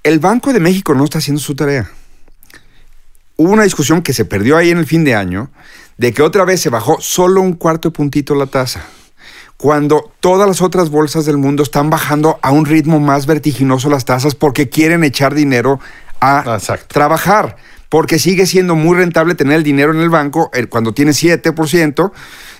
El 0.03 0.19
Banco 0.19 0.51
de 0.51 0.59
México 0.59 0.93
no 0.95 1.03
está 1.05 1.19
haciendo 1.19 1.41
su 1.41 1.55
tarea. 1.55 1.89
Hubo 3.35 3.51
una 3.51 3.63
discusión 3.63 4.01
que 4.01 4.13
se 4.13 4.25
perdió 4.25 4.57
ahí 4.57 4.69
en 4.69 4.77
el 4.77 4.85
fin 4.85 5.03
de 5.03 5.15
año, 5.15 5.49
de 5.97 6.13
que 6.13 6.21
otra 6.21 6.45
vez 6.45 6.61
se 6.61 6.69
bajó 6.69 6.97
solo 7.01 7.41
un 7.41 7.53
cuarto 7.53 7.89
de 7.89 7.93
puntito 7.93 8.35
la 8.35 8.45
tasa. 8.47 8.85
Cuando 9.57 10.11
todas 10.19 10.47
las 10.47 10.61
otras 10.61 10.89
bolsas 10.89 11.25
del 11.25 11.37
mundo 11.37 11.63
están 11.63 11.89
bajando 11.89 12.37
a 12.41 12.51
un 12.51 12.65
ritmo 12.65 12.99
más 12.99 13.25
vertiginoso 13.25 13.89
las 13.89 14.03
tasas 14.03 14.35
porque 14.35 14.67
quieren 14.69 15.03
echar 15.03 15.33
dinero 15.33 15.79
a 16.23 16.55
Exacto. 16.55 16.87
trabajar. 16.93 17.55
Porque 17.89 18.17
sigue 18.17 18.47
siendo 18.47 18.75
muy 18.75 18.97
rentable 18.97 19.35
tener 19.35 19.55
el 19.57 19.63
dinero 19.63 19.93
en 19.93 19.99
el 19.99 20.09
banco 20.09 20.49
eh, 20.53 20.65
cuando 20.65 20.95
tiene 20.95 21.11
7% 21.11 22.11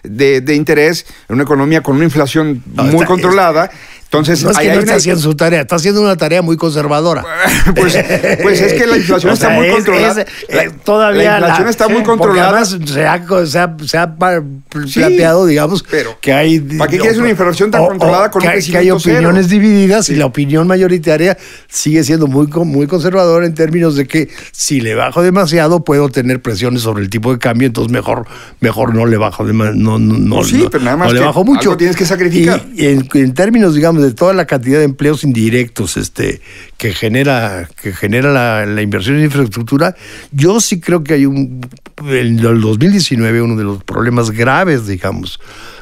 de, 0.03 0.41
de 0.41 0.53
interés 0.55 1.07
en 1.27 1.33
una 1.35 1.43
economía 1.43 1.81
con 1.81 1.95
una 1.95 2.03
inflación 2.05 2.61
No, 2.75 2.83
muy 2.83 2.95
está- 2.95 3.05
controlada. 3.07 3.71
Entonces, 4.13 4.43
No 4.43 4.51
es 4.51 4.57
que 4.59 4.67
no 4.71 4.79
está 4.79 4.95
haciendo 4.95 5.21
su 5.21 5.33
tarea, 5.35 5.61
está 5.61 5.75
haciendo 5.77 5.99
una 5.99 6.15
tarea 6.15 6.43
muy 6.43 6.55
conservadora. 6.55 7.25
pues, 7.75 7.97
pues 8.43 8.61
es 8.61 8.73
que 8.73 8.85
la 8.85 8.97
inflación 8.97 9.31
O 9.31 9.33
está 9.33 9.49
muy 9.49 9.65
es- 9.67 9.73
controlada. 9.73 10.21
es, 10.21 10.27
La- 10.53 10.63
eh, 10.65 10.71
todavía 10.83 11.31
la 11.39 11.47
inflación 11.47 11.67
está 11.69 11.87
muy 11.87 12.03
controlada. 12.03 12.63
se 12.63 13.07
ha, 13.07 13.23
se 13.47 13.57
ha- 13.59 13.75
se 13.87 13.97
ha 13.97 14.15
pa- 14.15 14.43
Sí, 14.85 14.99
planteado, 14.99 15.45
digamos, 15.47 15.83
pero, 15.89 16.15
que 16.21 16.31
hay. 16.31 16.59
¿para 16.59 16.91
qué 16.91 16.99
quieres 16.99 17.17
una 17.17 17.29
inflación 17.31 17.71
tan 17.71 17.81
o- 17.81 17.85
o 17.85 17.87
controlada 17.89 18.29
con 18.29 18.41
que, 18.41 18.47
un 18.47 18.53
que 18.53 18.57
hay 18.77 18.85
cero? 18.85 18.95
opiniones 18.97 19.49
divididas 19.49 20.09
y 20.09 20.15
la 20.15 20.27
opinión 20.27 20.67
mayoritaria 20.67 21.35
sigue 21.67 22.03
siendo 22.03 22.27
muy, 22.27 22.45
muy 22.47 22.85
conservadora 22.85 23.45
en 23.47 23.55
términos 23.55 23.95
de 23.95 24.07
que 24.07 24.29
si 24.51 24.79
le 24.79 24.93
bajo 24.93 25.23
demasiado 25.23 25.83
puedo 25.83 26.09
tener 26.09 26.39
presiones 26.41 26.81
sobre 26.83 27.03
el 27.03 27.09
tipo 27.09 27.31
de 27.31 27.39
cambio, 27.39 27.65
entonces 27.67 27.91
mejor, 27.91 28.25
mejor 28.59 28.93
no 28.93 29.07
le 29.07 29.17
bajo 29.17 29.43
dema- 29.43 29.73
no, 29.73 29.97
no, 29.97 30.17
no, 30.19 30.43
Sí, 30.43 30.57
no- 30.63 30.69
pero 30.69 30.83
nada 30.83 30.97
más 30.97 31.07
no 31.09 31.13
le 31.15 31.19
bajo 31.21 31.43
mucho. 31.43 31.61
algo 31.71 31.77
tienes 31.77 31.95
que 31.95 32.05
sacrificar. 32.05 32.63
Y, 32.75 32.83
y 32.83 32.87
en, 32.89 33.07
en 33.13 33.33
términos, 33.33 33.73
digamos, 33.75 34.02
de 34.03 34.13
toda 34.13 34.33
la 34.33 34.45
cantidad 34.45 34.79
de 34.79 34.85
empleos 34.85 35.23
indirectos 35.23 35.97
este, 35.97 36.41
que 36.77 36.93
genera, 36.93 37.69
que 37.81 37.93
genera 37.93 38.31
la, 38.31 38.65
la 38.65 38.81
inversión 38.81 39.17
en 39.17 39.25
infraestructura, 39.25 39.95
yo 40.31 40.59
sí 40.59 40.79
creo 40.79 41.03
que 41.03 41.13
hay 41.13 41.25
un. 41.25 41.61
En 42.01 42.39
el 42.39 42.61
2019, 42.61 43.41
uno 43.41 43.55
de 43.55 43.63
los 43.63 43.83
problemas 43.83 44.31
graves, 44.31 44.87
digamos, 44.87 45.39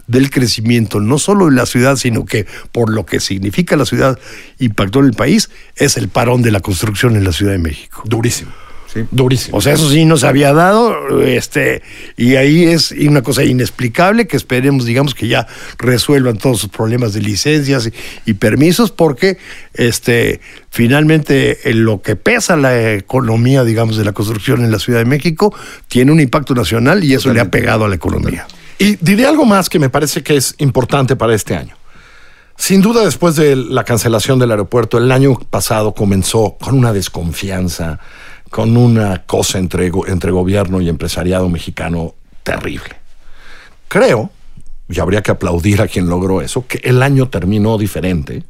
del 0.07 0.29
crecimiento, 0.29 0.99
no 0.99 1.17
solo 1.17 1.47
en 1.47 1.55
la 1.55 1.65
ciudad, 1.65 1.95
sino 1.95 2.25
que 2.25 2.45
por 2.71 2.91
lo 2.91 3.05
que 3.05 3.19
significa 3.19 3.75
la 3.75 3.85
ciudad 3.85 4.19
impactó 4.59 4.99
en 4.99 5.05
el 5.05 5.13
país, 5.13 5.49
es 5.75 5.97
el 5.97 6.09
parón 6.09 6.41
de 6.41 6.51
la 6.51 6.59
construcción 6.59 7.15
en 7.15 7.23
la 7.23 7.31
Ciudad 7.31 7.53
de 7.53 7.59
México. 7.59 8.03
Durísimo. 8.05 8.51
Sí. 8.93 9.05
Durísimo. 9.09 9.57
O 9.57 9.61
sea, 9.61 9.73
eso 9.73 9.89
sí 9.89 10.03
nos 10.03 10.25
había 10.25 10.51
dado, 10.53 11.21
este, 11.21 11.81
y 12.17 12.35
ahí 12.35 12.65
es 12.65 12.91
una 12.91 13.21
cosa 13.21 13.43
inexplicable 13.43 14.27
que 14.27 14.35
esperemos, 14.35 14.85
digamos, 14.85 15.15
que 15.15 15.29
ya 15.29 15.47
resuelvan 15.77 16.37
todos 16.37 16.59
sus 16.59 16.69
problemas 16.69 17.13
de 17.13 17.21
licencias 17.21 17.87
y, 17.87 18.31
y 18.31 18.33
permisos, 18.33 18.91
porque 18.91 19.37
este, 19.73 20.41
finalmente 20.69 21.69
en 21.69 21.85
lo 21.85 22.01
que 22.01 22.17
pesa 22.17 22.57
la 22.57 22.93
economía, 22.93 23.63
digamos, 23.63 23.95
de 23.95 24.03
la 24.03 24.11
construcción 24.11 24.63
en 24.63 24.71
la 24.71 24.79
Ciudad 24.79 24.99
de 24.99 25.05
México, 25.05 25.55
tiene 25.87 26.11
un 26.11 26.19
impacto 26.19 26.53
nacional 26.53 27.03
y 27.03 27.13
eso 27.13 27.33
le 27.33 27.39
ha 27.39 27.49
pegado 27.49 27.85
a 27.85 27.89
la 27.89 27.95
economía. 27.95 28.45
Y 28.77 28.97
diré 28.99 29.25
algo 29.25 29.45
más 29.45 29.69
que 29.69 29.79
me 29.79 29.89
parece 29.89 30.23
que 30.23 30.35
es 30.35 30.55
importante 30.57 31.15
para 31.15 31.33
este 31.33 31.55
año. 31.55 31.75
Sin 32.57 32.81
duda, 32.81 33.03
después 33.03 33.35
de 33.35 33.55
la 33.55 33.83
cancelación 33.83 34.37
del 34.37 34.51
aeropuerto, 34.51 34.97
el 34.97 35.11
año 35.11 35.33
pasado 35.49 35.93
comenzó 35.93 36.57
con 36.61 36.77
una 36.77 36.93
desconfianza, 36.93 37.99
con 38.51 38.77
una 38.77 39.23
cosa 39.23 39.57
entre, 39.57 39.89
entre 40.07 40.29
gobierno 40.29 40.81
y 40.81 40.89
empresariado 40.89 41.49
mexicano 41.49 42.13
terrible. 42.43 42.97
Creo, 43.87 44.29
y 44.89 44.99
habría 44.99 45.23
que 45.23 45.31
aplaudir 45.31 45.81
a 45.81 45.87
quien 45.87 46.07
logró 46.07 46.41
eso, 46.41 46.67
que 46.67 46.79
el 46.83 47.01
año 47.01 47.29
terminó 47.29 47.77
diferente. 47.77 48.43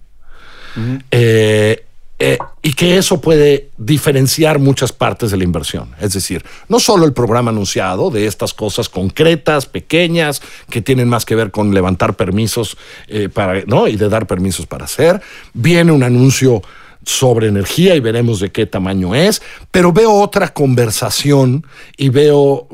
Eh, 1.12 1.86
eh, 2.18 2.38
y 2.62 2.74
que 2.74 2.98
eso 2.98 3.20
puede 3.20 3.70
diferenciar 3.78 4.60
muchas 4.60 4.92
partes 4.92 5.32
de 5.32 5.38
la 5.38 5.44
inversión. 5.44 5.90
Es 6.00 6.14
decir, 6.14 6.44
no 6.68 6.80
solo 6.80 7.06
el 7.06 7.14
programa 7.14 7.52
anunciado 7.52 8.10
de 8.10 8.26
estas 8.26 8.54
cosas 8.54 8.90
concretas, 8.90 9.66
pequeñas, 9.66 10.42
que 10.70 10.82
tienen 10.82 11.10
más 11.10 11.26
que 11.26 11.36
ver 11.36 11.52
con 11.52 11.74
levantar 11.74 12.16
permisos 12.16 12.78
eh, 13.08 13.30
para, 13.30 13.64
¿no? 13.66 13.88
y 13.88 13.98
de 13.98 14.08
dar 14.08 14.28
permisos 14.28 14.66
para 14.66 14.86
hacer. 14.86 15.22
Viene 15.54 15.92
un 15.92 16.04
anuncio 16.04 16.62
sobre 17.04 17.48
energía 17.48 17.96
y 17.96 18.00
veremos 18.00 18.40
de 18.40 18.52
qué 18.52 18.66
tamaño 18.66 19.16
es, 19.16 19.42
pero 19.72 19.92
veo 19.92 20.14
otra 20.14 20.54
conversación 20.54 21.66
y 21.98 22.10
veo 22.10 22.68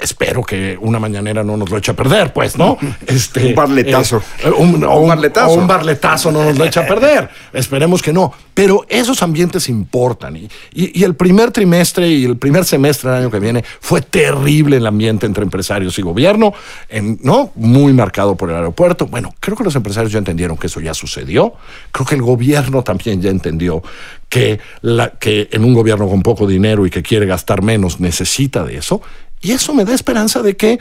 espero 0.00 0.42
que 0.42 0.76
una 0.80 0.98
mañanera 0.98 1.42
no 1.44 1.56
nos 1.56 1.70
lo 1.70 1.78
eche 1.78 1.90
a 1.92 1.94
perder, 1.96 2.32
pues, 2.32 2.56
¿no? 2.58 2.76
Este, 3.06 3.46
Un 3.46 3.54
barletazo. 3.54 4.22
eh, 4.44 4.50
un, 4.50 4.82
o 4.84 4.98
un- 5.00 5.08
barletazo. 5.08 5.50
o 5.50 5.54
un 5.54 5.66
barletazo 5.66 6.32
no 6.32 6.44
nos 6.44 6.58
lo 6.58 6.64
eche 6.64 6.80
a 6.80 6.86
perder. 6.86 7.28
Esperemos 7.52 8.02
que 8.02 8.12
no. 8.12 8.32
Pero 8.54 8.84
esos 8.88 9.22
ambientes 9.22 9.68
importan. 9.68 10.36
Y, 10.36 10.48
y- 10.72 11.00
y 11.00 11.04
el 11.04 11.14
primer 11.16 11.50
trimestre 11.50 12.08
y 12.08 12.24
el 12.24 12.36
primer 12.36 12.64
semestre 12.64 13.10
del 13.10 13.20
año 13.20 13.30
que 13.30 13.40
viene 13.40 13.64
fue 13.80 14.00
terrible 14.00 14.76
el 14.76 14.86
ambiente 14.86 15.26
entre 15.26 15.42
empresarios 15.44 15.98
y 15.98 16.02
gobierno, 16.02 16.54
en- 16.88 17.18
¿no? 17.22 17.50
Muy 17.56 17.92
marcado 17.92 18.36
por 18.36 18.50
el 18.50 18.56
aeropuerto. 18.56 19.06
Bueno, 19.06 19.34
creo 19.40 19.56
que 19.56 19.64
los 19.64 19.74
empresarios 19.76 20.12
ya 20.12 20.18
entendieron 20.18 20.56
que 20.56 20.68
eso 20.68 20.80
ya 20.80 20.94
sucedió. 20.94 21.54
Creo 21.92 22.06
que 22.06 22.14
el 22.14 22.22
gobierno 22.22 22.82
también 22.82 23.20
ya 23.20 23.30
entendió 23.30 23.82
que, 24.28 24.58
la, 24.80 25.10
que 25.10 25.48
en 25.52 25.64
un 25.64 25.74
gobierno 25.74 26.08
con 26.08 26.22
poco 26.22 26.46
dinero 26.46 26.86
y 26.86 26.90
que 26.90 27.02
quiere 27.02 27.26
gastar 27.26 27.62
menos 27.62 28.00
necesita 28.00 28.64
de 28.64 28.76
eso. 28.78 29.00
Y 29.44 29.52
eso 29.52 29.74
me 29.74 29.84
da 29.84 29.94
esperanza 29.94 30.40
de 30.40 30.56
que, 30.56 30.80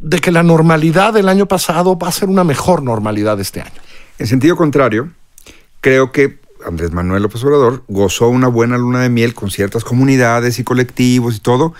de 0.00 0.18
que 0.18 0.32
la 0.32 0.42
normalidad 0.42 1.12
del 1.12 1.28
año 1.28 1.46
pasado 1.46 1.98
va 1.98 2.08
a 2.08 2.12
ser 2.12 2.30
una 2.30 2.42
mejor 2.42 2.82
normalidad 2.82 3.38
este 3.38 3.60
año. 3.60 3.80
En 4.18 4.26
sentido 4.26 4.56
contrario, 4.56 5.10
creo 5.82 6.10
que 6.10 6.40
Andrés 6.66 6.92
Manuel 6.92 7.22
López 7.22 7.44
Obrador 7.44 7.84
gozó 7.86 8.28
una 8.28 8.48
buena 8.48 8.78
luna 8.78 9.02
de 9.02 9.10
miel 9.10 9.34
con 9.34 9.50
ciertas 9.50 9.84
comunidades 9.84 10.58
y 10.58 10.64
colectivos 10.64 11.36
y 11.36 11.40
todo, 11.40 11.74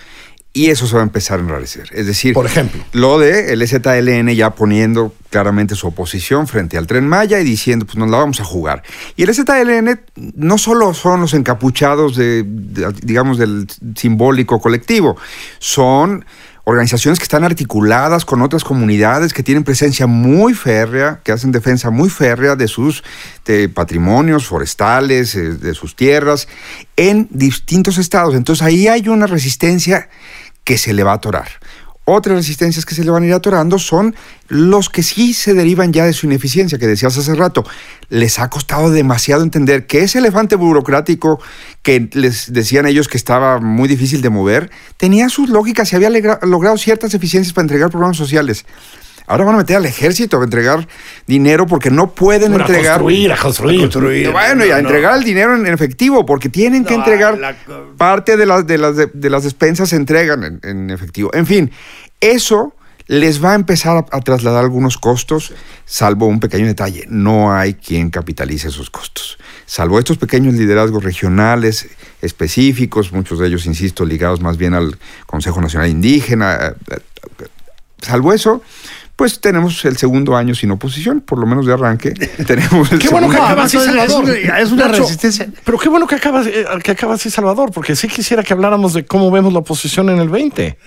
y 0.56 0.70
eso 0.70 0.86
se 0.86 0.94
va 0.94 1.02
a 1.02 1.04
empezar 1.04 1.38
a 1.38 1.42
enrarecer. 1.42 1.90
Es 1.92 2.06
decir, 2.06 2.32
Por 2.32 2.46
ejemplo. 2.46 2.82
lo 2.92 3.18
de 3.18 3.52
el 3.52 3.68
ZLN 3.68 4.34
ya 4.34 4.54
poniendo 4.54 5.12
claramente 5.28 5.75
su 5.75 5.86
oposición 5.86 6.46
frente 6.48 6.78
al 6.78 6.86
tren 6.86 7.06
Maya 7.06 7.38
y 7.40 7.44
diciendo, 7.44 7.84
pues 7.84 7.98
nos 7.98 8.08
la 8.08 8.16
vamos 8.16 8.40
a 8.40 8.44
jugar. 8.44 8.82
Y 9.16 9.25
el 9.25 9.34
ZLN 9.34 10.00
no 10.34 10.56
solo 10.56 10.94
son 10.94 11.20
los 11.20 11.34
encapuchados 11.34 12.16
de, 12.16 12.42
de, 12.46 12.90
digamos, 13.02 13.36
del 13.36 13.66
simbólico 13.96 14.58
colectivo, 14.58 15.18
son 15.58 16.25
organizaciones 16.68 17.20
que 17.20 17.25
están 17.25 17.44
articuladas 17.44 18.25
con 18.25 18.42
otras 18.42 18.64
comunidades 18.64 19.32
que 19.32 19.44
tienen 19.44 19.62
presencia 19.62 20.08
muy 20.08 20.52
férrea, 20.52 21.20
que 21.22 21.30
hacen 21.30 21.52
defensa 21.52 21.90
muy 21.90 22.10
férrea 22.10 22.56
de 22.56 22.66
sus 22.66 23.04
de 23.44 23.68
patrimonios 23.68 24.46
forestales, 24.46 25.36
eh, 25.36 25.50
de 25.50 25.75
sus 25.75 25.94
tierras, 25.94 26.48
en 26.96 27.28
distintos 27.30 27.98
estados. 27.98 28.34
Entonces 28.34 28.66
ahí 28.66 28.88
hay 28.88 29.06
una 29.08 29.28
resistencia 29.28 30.08
que 30.66 30.76
se 30.78 30.92
le 30.92 31.04
va 31.04 31.12
a 31.12 31.14
atorar. 31.14 31.49
Otras 32.08 32.37
resistencias 32.37 32.85
que 32.85 32.94
se 32.94 33.04
le 33.04 33.11
van 33.11 33.23
a 33.23 33.26
ir 33.26 33.32
atorando 33.32 33.78
son 33.78 34.14
los 34.49 34.90
que 34.90 35.02
sí 35.02 35.32
se 35.32 35.54
derivan 35.54 35.92
ya 35.92 36.04
de 36.04 36.12
su 36.12 36.26
ineficiencia, 36.26 36.78
que 36.78 36.87
decías 36.87 37.16
hace 37.16 37.35
rato. 37.35 37.64
Les 38.08 38.38
ha 38.38 38.50
costado 38.50 38.90
demasiado 38.90 39.42
entender 39.42 39.87
que 39.87 40.02
ese 40.02 40.18
elefante 40.18 40.56
burocrático 40.56 41.40
que 41.82 42.08
les 42.12 42.52
decían 42.52 42.87
ellos 42.87 43.08
que 43.08 43.16
estaba 43.16 43.61
muy 43.61 43.88
difícil 43.88 44.23
de 44.23 44.30
mover, 44.30 44.70
tenía 44.96 45.28
sus 45.28 45.49
lógicas 45.49 45.92
y 45.92 45.96
había 45.96 46.11
logrado 46.42 46.76
ciertas 46.78 47.14
eficiencias 47.14 47.52
para 47.52 47.64
entregar 47.64 47.90
programas 47.90 48.16
sociales. 48.16 48.66
Ahora 49.26 49.45
van 49.45 49.54
a 49.56 49.59
meter 49.59 49.76
al 49.76 49.87
ejército 49.87 50.40
a 50.40 50.45
entregar 50.45 50.87
dinero 51.26 51.66
porque 51.66 51.90
no 51.90 52.11
pueden 52.12 52.50
Bueno, 52.52 52.64
a 52.64 52.68
entregar. 52.68 52.95
construir, 53.00 53.33
a 53.33 53.37
construir. 53.37 53.80
construir. 53.80 54.30
Bueno, 54.30 54.64
y 54.64 54.71
a 54.71 54.76
No, 54.76 54.83
no. 54.83 54.88
entregar 54.88 55.16
el 55.18 55.25
dinero 55.25 55.56
en, 55.56 55.66
efectivo, 55.66 56.25
porque 56.25 56.49
tienen 56.49 56.85
que 56.85 56.95
No, 56.97 57.00
entregar 57.04 57.38
la- 57.38 57.56
parte 57.97 58.37
de 58.37 58.47
las, 58.47 58.66
de, 58.66 58.78
las, 58.78 58.97
de, 58.97 59.11
de 59.12 59.30
las 59.30 59.42
despensas 59.45 59.88
se 59.88 59.97
entregan 59.97 60.45
en, 60.45 60.61
en 60.62 60.90
efectivo. 60.90 61.30
En 61.35 61.47
fin, 61.47 61.71
eso 62.21 62.73
les 63.09 63.42
va 63.45 63.52
a 63.52 63.54
empezar 63.54 63.97
a, 63.97 64.16
a 64.16 64.21
trasladar 64.21 64.64
algunos 64.64 64.99
costos, 64.99 65.52
salvo 65.85 66.26
un 66.26 66.40
pequeño 66.40 66.66
detalle, 66.66 67.04
no 67.09 67.52
hay 67.54 67.75
quien 67.75 68.11
capitalice 68.11 68.66
esos 68.68 68.90
costos. 68.90 69.38
Salvo 69.64 69.99
estos 70.00 70.18
pequeños 70.18 70.54
liderazgos 70.54 71.04
regionales 71.04 71.88
específicos, 72.21 73.12
muchos 73.12 73.38
de 73.38 73.47
ellos, 73.47 73.66
insisto, 73.66 74.04
ligados 74.04 74.40
más 74.40 74.56
bien 74.56 74.75
al 74.75 74.99
Consejo 75.26 75.61
Nacional 75.61 75.88
Indígena, 75.88 76.56
eh, 76.56 76.73
eh, 76.90 77.47
salvo 78.02 78.33
eso, 78.33 78.62
pues 79.16 79.40
tenemos 79.40 79.82
el 79.87 79.96
segundo 79.96 80.37
año 80.37 80.54
sin 80.54 80.70
oposición, 80.70 81.23
por 81.23 81.38
lo 81.38 81.46
menos 81.46 81.64
de 81.66 81.73
arranque. 81.73 82.11
tenemos 82.46 82.92
el 82.92 82.99
Qué 82.99 83.08
bueno 83.08 83.28
que 83.28 83.35
segundo- 83.35 83.42
acaba 83.44 83.62
así, 83.64 83.76
es 83.78 83.85
una- 83.88 84.06
Salvador. 84.06 84.37
es 84.37 84.70
una 84.73 84.88
Nacho, 84.88 85.02
resistencia. 85.02 85.49
Pero 85.64 85.78
qué 85.78 85.88
bueno 85.88 86.06
que 86.06 86.14
acaba, 86.16 86.42
eh, 86.44 86.64
que 86.82 86.90
acaba 86.90 87.14
así, 87.14 87.30
Salvador, 87.30 87.70
porque 87.73 87.96
sí 87.96 88.08
quisiera 88.08 88.42
que 88.42 88.52
habláramos 88.52 88.92
de 88.92 89.06
cómo 89.06 89.30
vemos 89.30 89.52
la 89.52 89.61
oposición 89.61 90.11
en 90.11 90.18
el 90.18 90.28
20. 90.28 90.78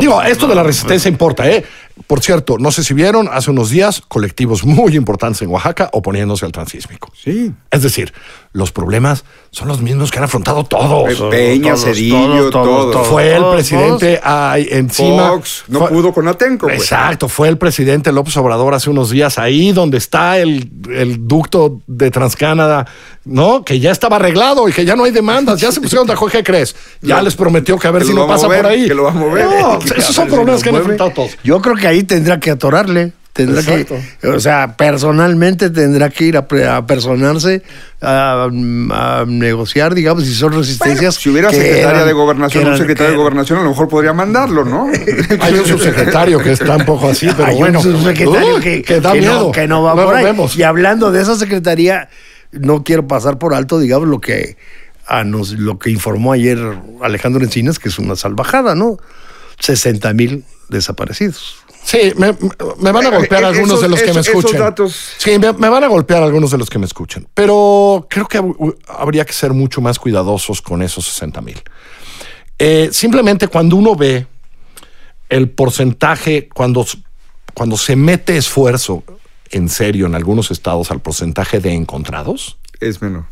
Digo, 0.00 0.20
esto 0.22 0.46
de 0.46 0.54
la 0.54 0.62
resistencia 0.62 1.08
importa, 1.08 1.48
¿eh? 1.48 1.64
Por 2.06 2.20
cierto, 2.22 2.58
no 2.58 2.70
sé 2.70 2.84
si 2.84 2.92
vieron, 2.92 3.28
hace 3.32 3.50
unos 3.50 3.70
días, 3.70 4.02
colectivos 4.06 4.64
muy 4.64 4.94
importantes 4.96 5.40
en 5.42 5.48
Oaxaca 5.48 5.88
oponiéndose 5.92 6.44
al 6.44 6.52
transísmico. 6.52 7.10
Sí. 7.14 7.50
Es 7.70 7.82
decir, 7.82 8.12
los 8.52 8.70
problemas 8.70 9.24
son 9.50 9.68
los 9.68 9.80
mismos 9.80 10.10
que 10.10 10.18
han 10.18 10.24
afrontado 10.24 10.64
todos. 10.64 11.14
Pe- 11.14 11.30
Peña, 11.30 11.72
todos, 11.72 11.84
Cedillo, 11.84 12.50
todos, 12.50 12.50
todo. 12.50 12.90
todos, 12.90 13.06
Fue 13.08 13.32
el 13.34 13.38
todos, 13.40 13.54
presidente 13.54 14.20
ahí 14.22 14.68
encima. 14.70 15.28
Fox 15.30 15.64
no 15.68 15.80
Fue- 15.80 15.88
pudo 15.88 16.12
con 16.12 16.28
Atenco. 16.28 16.66
pues. 16.66 16.80
Exacto, 16.80 17.28
fue 17.28 17.48
el 17.48 17.56
presidente 17.56 18.12
López 18.12 18.36
Obrador 18.36 18.74
hace 18.74 18.90
unos 18.90 19.08
días 19.10 19.38
ahí 19.38 19.72
donde 19.72 19.96
está 19.96 20.38
el, 20.38 20.70
el 20.94 21.26
ducto 21.26 21.80
de 21.86 22.10
Transcanada, 22.10 22.86
¿no? 23.24 23.64
Que 23.64 23.80
ya 23.80 23.90
estaba 23.90 24.16
arreglado 24.16 24.68
y 24.68 24.72
que 24.72 24.84
ya 24.84 24.96
no 24.96 25.04
hay 25.04 25.12
demandas, 25.12 25.60
ya 25.60 25.72
se 25.72 25.80
pusieron 25.80 26.06
de 26.06 26.12
acuerdo, 26.12 26.36
¿qué 26.36 26.44
crees? 26.44 26.76
Ya 27.00 27.16
Lo- 27.16 27.22
les 27.22 27.34
prometió 27.36 27.78
que 27.78 27.88
a 27.88 27.90
ver 27.90 28.04
si 28.04 28.12
lo 28.12 28.20
no 28.22 28.26
pasa 28.28 28.46
mover, 28.46 28.62
por 28.62 28.70
ahí. 28.70 28.86
que 28.86 28.94
lo 28.94 29.04
va 29.04 29.10
a 29.10 29.14
mover. 29.14 29.46
No, 29.46 29.78
esos 29.96 30.14
son 30.14 30.28
problemas 30.28 30.62
que 30.62 30.68
han 30.68 30.76
enfrentado 30.76 31.10
todos. 31.10 31.30
Yo 31.42 31.60
creo 31.62 31.74
que 31.74 31.85
ahí 31.86 32.02
tendrá 32.04 32.38
que 32.40 32.50
atorarle. 32.50 33.12
Tendrá 33.32 33.60
Exacto. 33.60 33.96
que, 34.22 34.28
o 34.28 34.40
sea, 34.40 34.78
personalmente 34.78 35.68
tendrá 35.68 36.08
que 36.08 36.24
ir 36.24 36.38
a, 36.38 36.46
a 36.74 36.86
personarse, 36.86 37.62
a, 38.00 38.44
a 38.48 39.24
negociar, 39.26 39.94
digamos, 39.94 40.24
si 40.24 40.32
son 40.34 40.54
resistencias. 40.54 41.16
Si 41.16 41.28
hubiera 41.28 41.50
secretaria 41.50 41.90
eran- 41.90 42.06
de 42.06 42.12
gobernación, 42.14 42.66
un 42.66 42.78
secretario 42.78 43.10
de 43.10 43.18
gobernación, 43.18 43.58
a 43.58 43.62
lo 43.62 43.68
mejor 43.68 43.88
podría 43.88 44.14
mandarlo, 44.14 44.64
¿no? 44.64 44.86
Hay 45.40 45.52
un 45.52 45.66
subsecretario 45.66 46.38
que 46.38 46.52
está 46.52 46.76
un 46.76 46.86
poco 46.86 47.10
así, 47.10 47.28
pero 47.36 47.44
Hay 47.48 47.52
un 47.56 47.58
bueno. 47.58 47.82
subsecretario 47.82 48.54
Uy, 48.56 48.62
que, 48.62 48.82
que 48.82 49.00
da 49.02 49.12
que 49.12 49.20
miedo. 49.20 49.38
No, 49.48 49.52
que 49.52 49.68
no 49.68 49.82
va 49.82 49.94
Luego 49.94 50.08
por 50.12 50.18
ahí. 50.18 50.24
vemos. 50.24 50.56
Y 50.56 50.62
hablando 50.62 51.12
de 51.12 51.20
esa 51.20 51.36
secretaría, 51.36 52.08
no 52.52 52.84
quiero 52.84 53.06
pasar 53.06 53.36
por 53.38 53.52
alto, 53.52 53.78
digamos, 53.78 54.08
lo 54.08 54.18
que, 54.18 54.56
a 55.06 55.24
nos, 55.24 55.52
lo 55.52 55.78
que 55.78 55.90
informó 55.90 56.32
ayer 56.32 56.58
Alejandro 57.02 57.44
Encinas, 57.44 57.78
que 57.78 57.90
es 57.90 57.98
una 57.98 58.16
salvajada, 58.16 58.74
¿no? 58.74 58.96
60 59.60 60.10
mil 60.14 60.44
desaparecidos. 60.70 61.56
Sí, 61.86 62.12
me, 62.16 62.32
me 62.32 62.36
van 62.36 62.88
a 62.88 62.92
Bueno, 62.92 63.10
golpear 63.12 63.44
eh, 63.44 63.46
algunos 63.46 63.68
esos- 63.78 63.82
de 63.82 63.88
los 63.88 64.00
que 64.00 64.12
me 64.12 64.20
esos- 64.20 64.26
escuchen. 64.34 64.58
datos- 64.58 64.96
Sí, 65.18 65.38
me, 65.38 65.52
me 65.52 65.68
van 65.68 65.84
a 65.84 65.86
golpear 65.86 66.20
algunos 66.20 66.50
de 66.50 66.58
los 66.58 66.68
que 66.68 66.80
me 66.80 66.86
escuchen. 66.86 67.28
Pero 67.32 68.08
creo 68.10 68.26
que 68.26 68.40
hab- 68.40 68.76
habría 68.88 69.24
que 69.24 69.32
ser 69.32 69.52
mucho 69.52 69.80
más 69.80 70.00
cuidadosos 70.00 70.60
con 70.60 70.82
esos 70.82 71.04
60 71.06 71.40
mil. 71.40 71.62
Eh, 72.58 72.88
simplemente 72.92 73.46
cuando 73.46 73.76
uno 73.76 73.94
ve 73.94 74.26
el 75.28 75.48
porcentaje, 75.50 76.48
cuando, 76.48 76.84
cuando 77.54 77.76
se 77.76 77.94
mete 77.94 78.36
esfuerzo 78.36 79.04
en 79.50 79.68
serio 79.68 80.06
en 80.06 80.16
algunos 80.16 80.50
estados 80.50 80.90
al 80.90 81.00
porcentaje 81.00 81.60
de 81.60 81.72
encontrados, 81.72 82.58
Es 82.80 83.00
menor. 83.00 83.24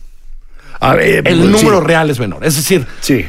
A 0.80 0.94
ver, 0.94 1.26
el 1.26 1.50
número 1.50 1.80
sí, 1.80 1.84
real 1.86 2.08
es 2.08 2.18
menor. 2.20 2.44
Es 2.44 2.54
decir, 2.56 2.86
Sí. 3.00 3.24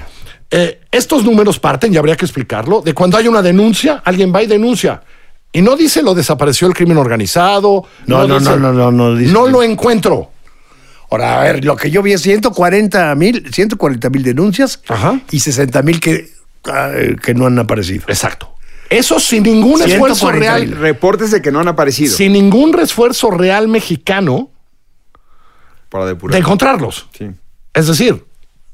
eh, 0.51 0.81
estos 0.91 1.23
números 1.23 1.59
parten, 1.59 1.93
y 1.93 1.97
habría 1.97 2.15
que 2.15 2.25
explicarlo, 2.25 2.81
de 2.81 2.93
cuando 2.93 3.17
hay 3.17 3.27
una 3.27 3.41
denuncia, 3.41 4.01
alguien 4.05 4.33
va 4.33 4.41
y 4.43 4.47
denuncia. 4.47 5.01
Y 5.55 5.61
no 5.61 5.75
dice 5.77 6.01
lo 6.03 6.13
desapareció 6.13 6.67
el 6.67 6.73
crimen 6.73 6.97
organizado. 6.97 7.85
No, 8.07 8.27
no, 8.27 8.39
dice, 8.39 8.51
no, 8.51 8.57
no, 8.57 8.73
no, 8.73 8.91
no 8.91 9.15
dice- 9.15 9.31
No 9.31 9.47
lo 9.47 9.63
encuentro. 9.63 10.31
Ahora, 11.09 11.39
a 11.39 11.43
ver, 11.43 11.63
lo 11.63 11.75
que 11.77 11.89
yo 11.89 12.01
vi 12.01 12.11
es 12.13 12.21
140 12.21 13.15
mil 13.15 13.53
140 13.53 14.09
mil 14.09 14.23
denuncias 14.23 14.81
Ajá. 14.87 15.21
y 15.31 15.39
60 15.39 15.81
mil 15.83 15.99
que, 16.01 16.29
ah, 16.65 16.91
que 17.23 17.33
no 17.33 17.45
han 17.45 17.57
aparecido. 17.59 18.03
Exacto. 18.07 18.53
Eso 18.89 19.19
sin 19.19 19.43
ningún 19.43 19.81
esfuerzo 19.81 20.27
140 20.29 20.39
real. 20.57 20.71
Reportes 20.79 21.31
de 21.31 21.41
que 21.41 21.51
no 21.51 21.59
han 21.61 21.67
aparecido 21.69 22.13
Sin 22.15 22.33
ningún 22.33 22.77
esfuerzo 22.79 23.31
real 23.31 23.67
mexicano 23.67 24.49
para 25.89 26.05
de 26.05 26.13
depurar. 26.15 26.37
encontrarlos. 26.39 27.07
Sí. 27.17 27.29
Es 27.73 27.87
decir, 27.87 28.25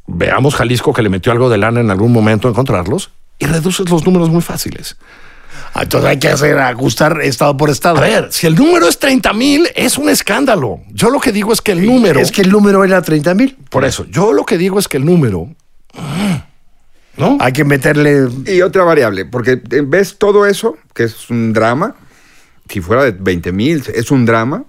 veamos 0.07 0.55
Jalisco 0.55 0.93
que 0.93 1.01
le 1.01 1.09
metió 1.09 1.31
algo 1.31 1.49
de 1.49 1.57
lana 1.57 1.79
en 1.79 1.91
algún 1.91 2.11
momento 2.11 2.47
a 2.47 2.51
encontrarlos 2.51 3.11
y 3.39 3.45
reduces 3.45 3.89
los 3.89 4.03
números 4.05 4.29
muy 4.29 4.41
fáciles. 4.41 4.97
Entonces 5.75 6.10
hay 6.10 6.19
que 6.19 6.27
hacer 6.27 6.60
ajustar 6.60 7.21
estado 7.21 7.55
por 7.55 7.69
estado. 7.69 7.97
A 7.97 8.01
ver, 8.01 8.27
si 8.31 8.47
el 8.47 8.55
número 8.55 8.88
es 8.88 8.99
30 8.99 9.34
mil, 9.34 9.67
es 9.75 9.97
un 9.97 10.10
escándalo. 10.10 10.81
Yo 10.91 11.10
lo 11.10 11.19
que 11.19 11.31
digo 11.31 11.53
es 11.53 11.62
que 11.62 11.71
el 11.71 11.86
número. 11.86 12.19
Es 12.19 12.31
que 12.31 12.41
el 12.41 12.51
número 12.51 12.84
era 12.84 13.01
30 13.01 13.34
mil. 13.34 13.57
Por 13.69 13.86
eso, 13.86 14.05
yo 14.05 14.34
lo 14.34 14.45
que 14.45 14.57
digo 14.57 14.79
es 14.79 14.88
que 14.88 14.97
el 14.97 15.05
número. 15.05 15.49
¿No? 17.17 17.38
Hay 17.39 17.53
que 17.53 17.63
meterle. 17.63 18.27
Y 18.47 18.62
otra 18.62 18.84
variable, 18.84 19.25
porque 19.25 19.62
eh, 19.71 19.84
ves 19.86 20.17
todo 20.17 20.45
eso, 20.45 20.77
que 20.93 21.03
es 21.03 21.29
un 21.29 21.53
drama, 21.53 21.95
si 22.69 22.81
fuera 22.81 23.03
de 23.03 23.12
20 23.12 23.51
mil, 23.51 23.84
es 23.93 24.12
un 24.12 24.25
drama, 24.25 24.63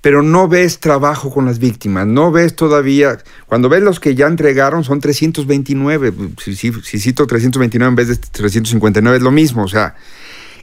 pero 0.00 0.22
no 0.22 0.46
ves 0.48 0.78
trabajo 0.80 1.30
con 1.30 1.46
las 1.46 1.58
víctimas, 1.58 2.06
no 2.06 2.30
ves 2.30 2.54
todavía, 2.54 3.18
cuando 3.46 3.68
ves 3.68 3.82
los 3.82 3.98
que 4.00 4.14
ya 4.14 4.26
entregaron 4.26 4.84
son 4.84 5.00
329, 5.00 6.12
si, 6.42 6.54
si- 6.54 6.72
si 6.82 6.98
cito 7.00 7.26
329 7.26 7.88
en 7.90 7.96
vez 7.96 8.08
de 8.08 8.16
359 8.16 9.16
es 9.18 9.22
lo 9.22 9.30
mismo, 9.30 9.64
o 9.64 9.68
sea, 9.68 9.94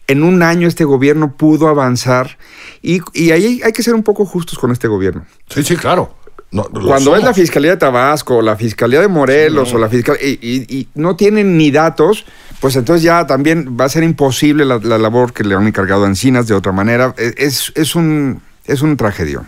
en 0.08 0.24
un 0.24 0.44
año 0.44 0.68
este 0.68 0.86
gobierno 0.86 1.36
pudo 1.36 1.68
avanzar 1.68 2.38
y, 2.82 3.02
y 3.14 3.32
ahí 3.32 3.62
hay 3.64 3.72
que 3.74 3.84
ser 3.84 3.96
un 3.96 4.04
poco 4.04 4.26
justos 4.26 4.58
con 4.60 4.72
este 4.72 4.88
gobierno. 4.88 5.26
Sí, 5.50 5.64
sí, 5.64 5.76
claro. 5.76 6.16
No, 6.52 6.64
Cuando 6.66 7.00
somos. 7.12 7.20
es 7.20 7.26
la 7.26 7.34
Fiscalía 7.34 7.72
de 7.72 7.78
Tabasco, 7.78 8.38
o 8.38 8.42
la 8.42 8.56
Fiscalía 8.56 9.02
de 9.02 9.08
Morelos, 9.10 9.74
o 9.74 9.78
la 9.80 9.90
Fiscalía. 9.90 10.22
Y, 10.26 10.38
y- 10.42 10.66
y 10.78 10.88
no 10.96 11.16
tienen 11.18 11.58
ni 11.58 11.70
datos, 11.72 12.24
pues 12.62 12.76
entonces 12.78 13.04
ya 13.04 13.26
también 13.28 13.76
va 13.78 13.86
a 13.86 13.90
ser 13.90 14.04
imposible 14.04 14.64
la, 14.64 14.78
la 14.82 14.98
labor 14.98 15.34
que 15.34 15.44
le 15.44 15.56
han 15.56 15.68
encargado 15.68 16.06
a 16.06 16.08
Encinas 16.08 16.48
de 16.48 16.54
otra 16.54 16.72
manera. 16.72 17.14
E, 17.18 17.34
Es, 17.38 17.74
es 17.76 17.96
un. 17.96 18.42
Es 18.68 18.82
un 18.82 18.98
tragedio. 18.98 19.46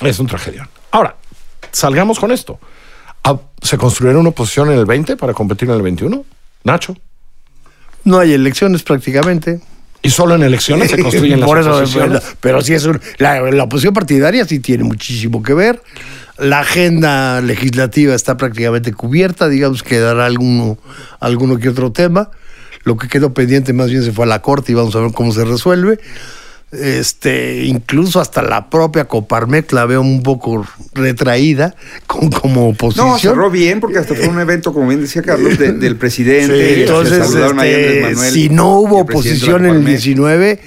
Es 0.00 0.18
un 0.18 0.26
tragedia. 0.26 0.68
Ahora, 0.90 1.16
salgamos 1.72 2.18
con 2.18 2.30
esto. 2.30 2.58
Ah, 3.24 3.36
¿Se 3.62 3.76
construirá 3.76 4.18
una 4.18 4.28
oposición 4.30 4.70
en 4.70 4.78
el 4.78 4.86
20 4.86 5.16
para 5.16 5.34
competir 5.34 5.68
en 5.68 5.74
el 5.76 5.82
21? 5.82 6.24
Nacho. 6.64 6.96
No 8.04 8.18
hay 8.18 8.32
elecciones 8.32 8.82
prácticamente. 8.82 9.60
Y 10.00 10.10
solo 10.10 10.36
en 10.36 10.44
elecciones 10.44 10.90
se 10.90 10.98
construyen 11.02 11.40
las 11.40 11.48
Por 11.48 11.58
eso, 11.58 11.76
oposiciones. 11.76 12.20
pero, 12.22 12.36
pero 12.40 12.60
sí 12.62 12.74
es 12.74 12.84
un, 12.84 13.00
la, 13.18 13.40
la 13.50 13.64
oposición 13.64 13.92
partidaria 13.92 14.44
sí 14.44 14.60
tiene 14.60 14.84
muchísimo 14.84 15.42
que 15.42 15.54
ver. 15.54 15.82
La 16.38 16.60
agenda 16.60 17.40
legislativa 17.40 18.14
está 18.14 18.36
prácticamente 18.36 18.92
cubierta, 18.92 19.48
digamos 19.48 19.82
que 19.82 19.98
dará 19.98 20.26
alguno, 20.26 20.78
alguno 21.18 21.58
que 21.58 21.68
otro 21.68 21.90
tema. 21.90 22.30
Lo 22.84 22.96
que 22.96 23.08
quedó 23.08 23.34
pendiente 23.34 23.72
más 23.72 23.90
bien 23.90 24.04
se 24.04 24.12
fue 24.12 24.24
a 24.24 24.28
la 24.28 24.40
corte 24.40 24.70
y 24.70 24.74
vamos 24.76 24.94
a 24.94 25.00
ver 25.00 25.12
cómo 25.12 25.32
se 25.32 25.44
resuelve. 25.44 25.98
Este, 26.70 27.64
incluso 27.64 28.20
hasta 28.20 28.42
la 28.42 28.68
propia 28.68 29.06
Coparmex 29.06 29.72
la 29.72 29.86
veo 29.86 30.02
un 30.02 30.22
poco 30.22 30.66
retraída 30.92 31.74
con, 32.06 32.28
como 32.30 32.68
oposición. 32.68 33.08
No, 33.08 33.18
cerró 33.18 33.50
bien 33.50 33.80
porque 33.80 33.98
hasta 33.98 34.14
fue 34.14 34.28
un 34.28 34.38
evento, 34.38 34.74
como 34.74 34.88
bien 34.88 35.00
decía 35.00 35.22
Carlos, 35.22 35.58
de- 35.58 35.72
del 35.72 35.96
presidente. 35.98 36.46
Sí, 36.68 36.74
Se 36.74 36.80
Entonces, 36.82 37.18
este, 37.30 38.00
Manuel 38.02 38.32
si 38.32 38.48
no 38.50 38.80
hubo 38.80 38.98
oposición 39.00 39.60
en 39.64 39.70
el 39.70 39.76
Coparmex. 39.78 40.02
19, 40.04 40.60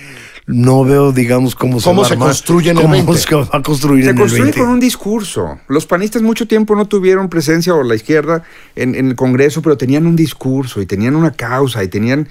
no 0.48 0.84
veo, 0.84 1.12
digamos, 1.12 1.54
cómo 1.56 1.80
se 1.80 1.86
¿Cómo 1.86 2.02
va 2.02 2.08
a 2.08 2.10
se 2.10 2.18
construye 2.18 2.72
en 2.72 2.78
el 2.78 2.82
cómo 2.82 2.94
20? 2.94 3.14
se 3.20 3.36
va 3.36 3.48
a 3.52 3.62
construir 3.62 4.04
Se 4.04 4.10
en 4.10 4.16
el 4.16 4.22
construye 4.22 4.44
20. 4.46 4.60
con 4.60 4.70
un 4.70 4.80
discurso. 4.80 5.60
Los 5.68 5.86
panistas 5.86 6.24
mucho 6.24 6.48
tiempo 6.48 6.76
no 6.76 6.86
tuvieron 6.88 7.30
presencia 7.30 7.76
o 7.76 7.84
la 7.84 7.94
izquierda 7.94 8.42
en, 8.76 8.96
en 8.96 9.10
el 9.10 9.16
Congreso, 9.16 9.62
pero 9.62 9.78
tenían 9.78 10.08
un 10.08 10.16
discurso 10.16 10.82
y 10.82 10.88
tenían 10.88 11.16
una 11.16 11.30
causa 11.32 11.84
y 11.84 11.88
tenían 11.90 12.28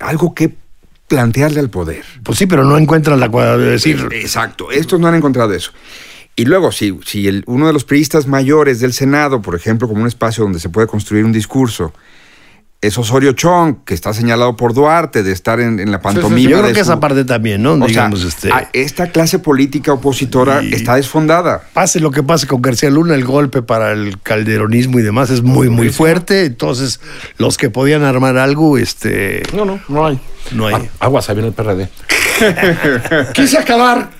algo 0.00 0.34
que 0.34 0.60
plantearle 1.16 1.60
al 1.60 1.68
poder. 1.68 2.02
Pues 2.22 2.38
sí, 2.38 2.46
pero 2.46 2.64
no 2.64 2.78
encuentran 2.78 3.20
la 3.20 3.28
cuadra 3.28 3.58
de 3.58 3.66
decir. 3.72 4.08
Exacto, 4.12 4.70
estos 4.70 4.98
no 4.98 5.08
han 5.08 5.14
encontrado 5.14 5.52
eso. 5.52 5.70
Y 6.36 6.46
luego, 6.46 6.72
si, 6.72 6.98
si 7.04 7.28
el- 7.28 7.44
uno 7.46 7.66
de 7.66 7.74
los 7.74 7.84
priistas 7.84 8.26
mayores 8.26 8.80
del 8.80 8.94
Senado, 8.94 9.42
por 9.42 9.54
ejemplo, 9.54 9.86
como 9.88 10.00
un 10.00 10.06
espacio 10.08 10.42
donde 10.44 10.58
se 10.58 10.70
puede 10.70 10.86
construir 10.86 11.26
un 11.26 11.32
discurso, 11.32 11.92
es 12.82 12.98
Osorio 12.98 13.32
Chong, 13.32 13.76
que 13.84 13.94
está 13.94 14.12
señalado 14.12 14.56
por 14.56 14.74
Duarte 14.74 15.22
de 15.22 15.30
estar 15.32 15.60
en, 15.60 15.78
en 15.80 15.90
la 15.92 16.00
pantomima. 16.02 16.50
Yo 16.50 16.56
creo 16.58 16.66
de 16.68 16.72
que 16.74 16.80
su- 16.84 16.90
esa 16.90 17.00
parte 17.00 17.24
también, 17.24 17.62
¿no? 17.62 17.74
O 17.74 17.88
sea, 17.88 18.10
este. 18.12 18.52
a- 18.52 18.68
esta 18.72 19.06
clase 19.12 19.38
política 19.38 19.92
opositora 19.92 20.62
Y- 20.64 20.74
está 20.74 20.96
desfondada. 20.96 21.62
Pase 21.72 22.00
lo 22.00 22.10
que 22.10 22.22
pase 22.24 22.46
con 22.48 22.60
García 22.60 22.90
Luna, 22.90 23.14
el 23.14 23.24
golpe 23.24 23.62
para 23.62 23.92
el 23.92 24.20
calderonismo 24.20 24.98
y 24.98 25.02
demás 25.02 25.30
es 25.30 25.42
muy, 25.42 25.68
muy 25.70 25.90
fuerte. 25.90 26.44
Entonces, 26.44 27.00
los 27.38 27.56
que 27.56 27.70
podían 27.70 28.02
armar 28.02 28.36
algo, 28.36 28.76
este. 28.76 29.42
No, 29.54 29.64
no, 29.64 29.80
no 29.88 30.06
hay. 30.06 30.20
No 30.50 30.66
hay. 30.66 30.74
Ah, 30.74 30.82
aguas, 31.06 31.28
ahí 31.30 31.36
viene 31.36 31.48
el 31.48 31.54
PRD. 31.54 31.88
Quise 33.32 33.58
acabar 33.58 34.10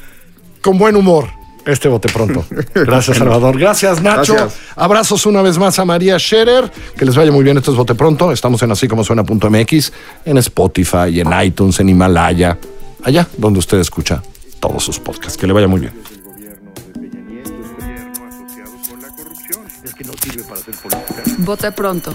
con 0.60 0.78
buen 0.78 0.94
humor 0.96 1.28
este 1.66 1.88
bote 1.88 2.08
pronto. 2.08 2.44
Gracias, 2.74 3.18
Salvador. 3.18 3.58
Gracias, 3.58 4.02
Nacho. 4.02 4.34
Gracias. 4.34 4.60
Abrazos 4.76 5.26
una 5.26 5.42
vez 5.42 5.58
más 5.58 5.78
a 5.78 5.84
María 5.84 6.18
Scherer. 6.18 6.70
Que 6.96 7.04
les 7.04 7.14
vaya 7.14 7.30
muy 7.30 7.44
bien. 7.44 7.58
Esto 7.58 7.70
es 7.70 7.76
bote 7.76 7.94
pronto. 7.94 8.32
Estamos 8.32 8.62
en 8.62 8.72
así 8.72 8.88
como 8.88 9.04
suena.mx, 9.04 9.92
en 10.24 10.38
Spotify, 10.38 11.20
en 11.20 11.28
iTunes, 11.42 11.80
en 11.80 11.88
Himalaya, 11.88 12.58
allá 13.04 13.26
donde 13.36 13.58
usted 13.58 13.78
escucha 13.78 14.22
todos 14.60 14.82
sus 14.84 14.98
podcasts. 14.98 15.36
Que 15.36 15.46
le 15.46 15.52
vaya 15.52 15.68
muy 15.68 15.80
bien. 15.80 15.92
El 15.94 16.22
gobierno 16.22 16.70
de 16.74 17.00
Peña 17.00 17.20
Nieto, 17.20 17.52
gobierno 17.80 18.28
asociado 18.28 18.72
con 18.88 19.02
la 19.02 19.08
corrupción. 19.08 19.60
Es 19.84 19.94
que 19.94 20.04
no 20.04 20.12
sirve 20.22 20.42
para 20.44 20.60
hacer 20.60 20.74
política. 20.74 21.22
Vote 21.38 21.72
pronto. 21.72 22.14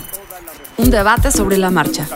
Un 0.77 0.91
debate 0.91 1.31
sobre 1.31 1.57
la 1.57 1.71
marcha. 1.71 2.07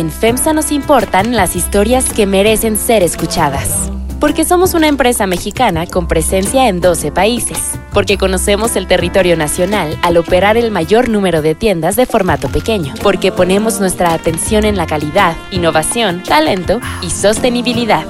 En 0.00 0.10
FEMSA 0.10 0.52
nos 0.52 0.72
importan 0.72 1.36
las 1.36 1.54
historias 1.54 2.12
que 2.12 2.26
merecen 2.26 2.76
ser 2.76 3.02
escuchadas. 3.02 3.90
Porque 4.18 4.44
somos 4.44 4.74
una 4.74 4.88
empresa 4.88 5.26
mexicana 5.26 5.86
con 5.86 6.08
presencia 6.08 6.68
en 6.68 6.80
12 6.80 7.12
países. 7.12 7.58
Porque 7.92 8.18
conocemos 8.18 8.76
el 8.76 8.86
territorio 8.86 9.36
nacional 9.36 9.98
al 10.02 10.16
operar 10.16 10.56
el 10.56 10.70
mayor 10.70 11.08
número 11.08 11.42
de 11.42 11.54
tiendas 11.54 11.96
de 11.96 12.06
formato 12.06 12.48
pequeño. 12.48 12.94
Porque 13.02 13.32
ponemos 13.32 13.80
nuestra 13.80 14.12
atención 14.12 14.64
en 14.64 14.76
la 14.76 14.86
calidad, 14.86 15.36
innovación, 15.50 16.22
talento 16.22 16.80
y 17.02 17.10
sostenibilidad. 17.10 18.04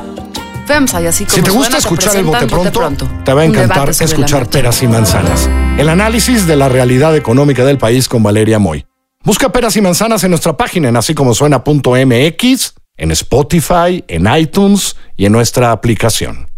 FEMSA 0.67 1.03
y 1.03 1.07
así 1.07 1.25
como 1.25 1.37
Si 1.37 1.43
te 1.43 1.51
gusta 1.51 1.65
suena, 1.65 1.79
escuchar 1.79 2.17
el 2.17 2.25
bote 2.25 2.47
presentan 2.47 2.73
pronto, 2.73 3.09
te 3.25 3.33
va 3.33 3.43
a 3.43 3.45
encantar 3.45 3.91
escuchar. 3.91 4.49
Peras 4.49 4.83
y 4.83 4.89
Manzanas. 4.89 5.49
El 5.79 5.89
análisis 5.89 6.47
de 6.47 6.57
la 6.57 6.69
realidad 6.69 7.17
económica 7.17 7.65
del 7.65 7.79
país 7.79 8.09
con 8.09 8.23
Valeria 8.23 8.59
Moy. 8.59 8.85
Busca 9.23 9.51
Peras 9.53 9.77
y 9.77 9.83
Manzanas 9.83 10.25
en 10.25 10.31
nuestra 10.31 10.57
página 10.57 10.89
en 10.89 10.97
así 10.97 11.15
como 11.15 11.35
suena.mx, 11.35 12.75
en 12.97 13.11
Spotify, 13.11 14.03
en 14.09 14.27
iTunes 14.35 14.97
y 15.15 15.27
en 15.27 15.33
nuestra 15.33 15.73
aplicación. 15.73 16.50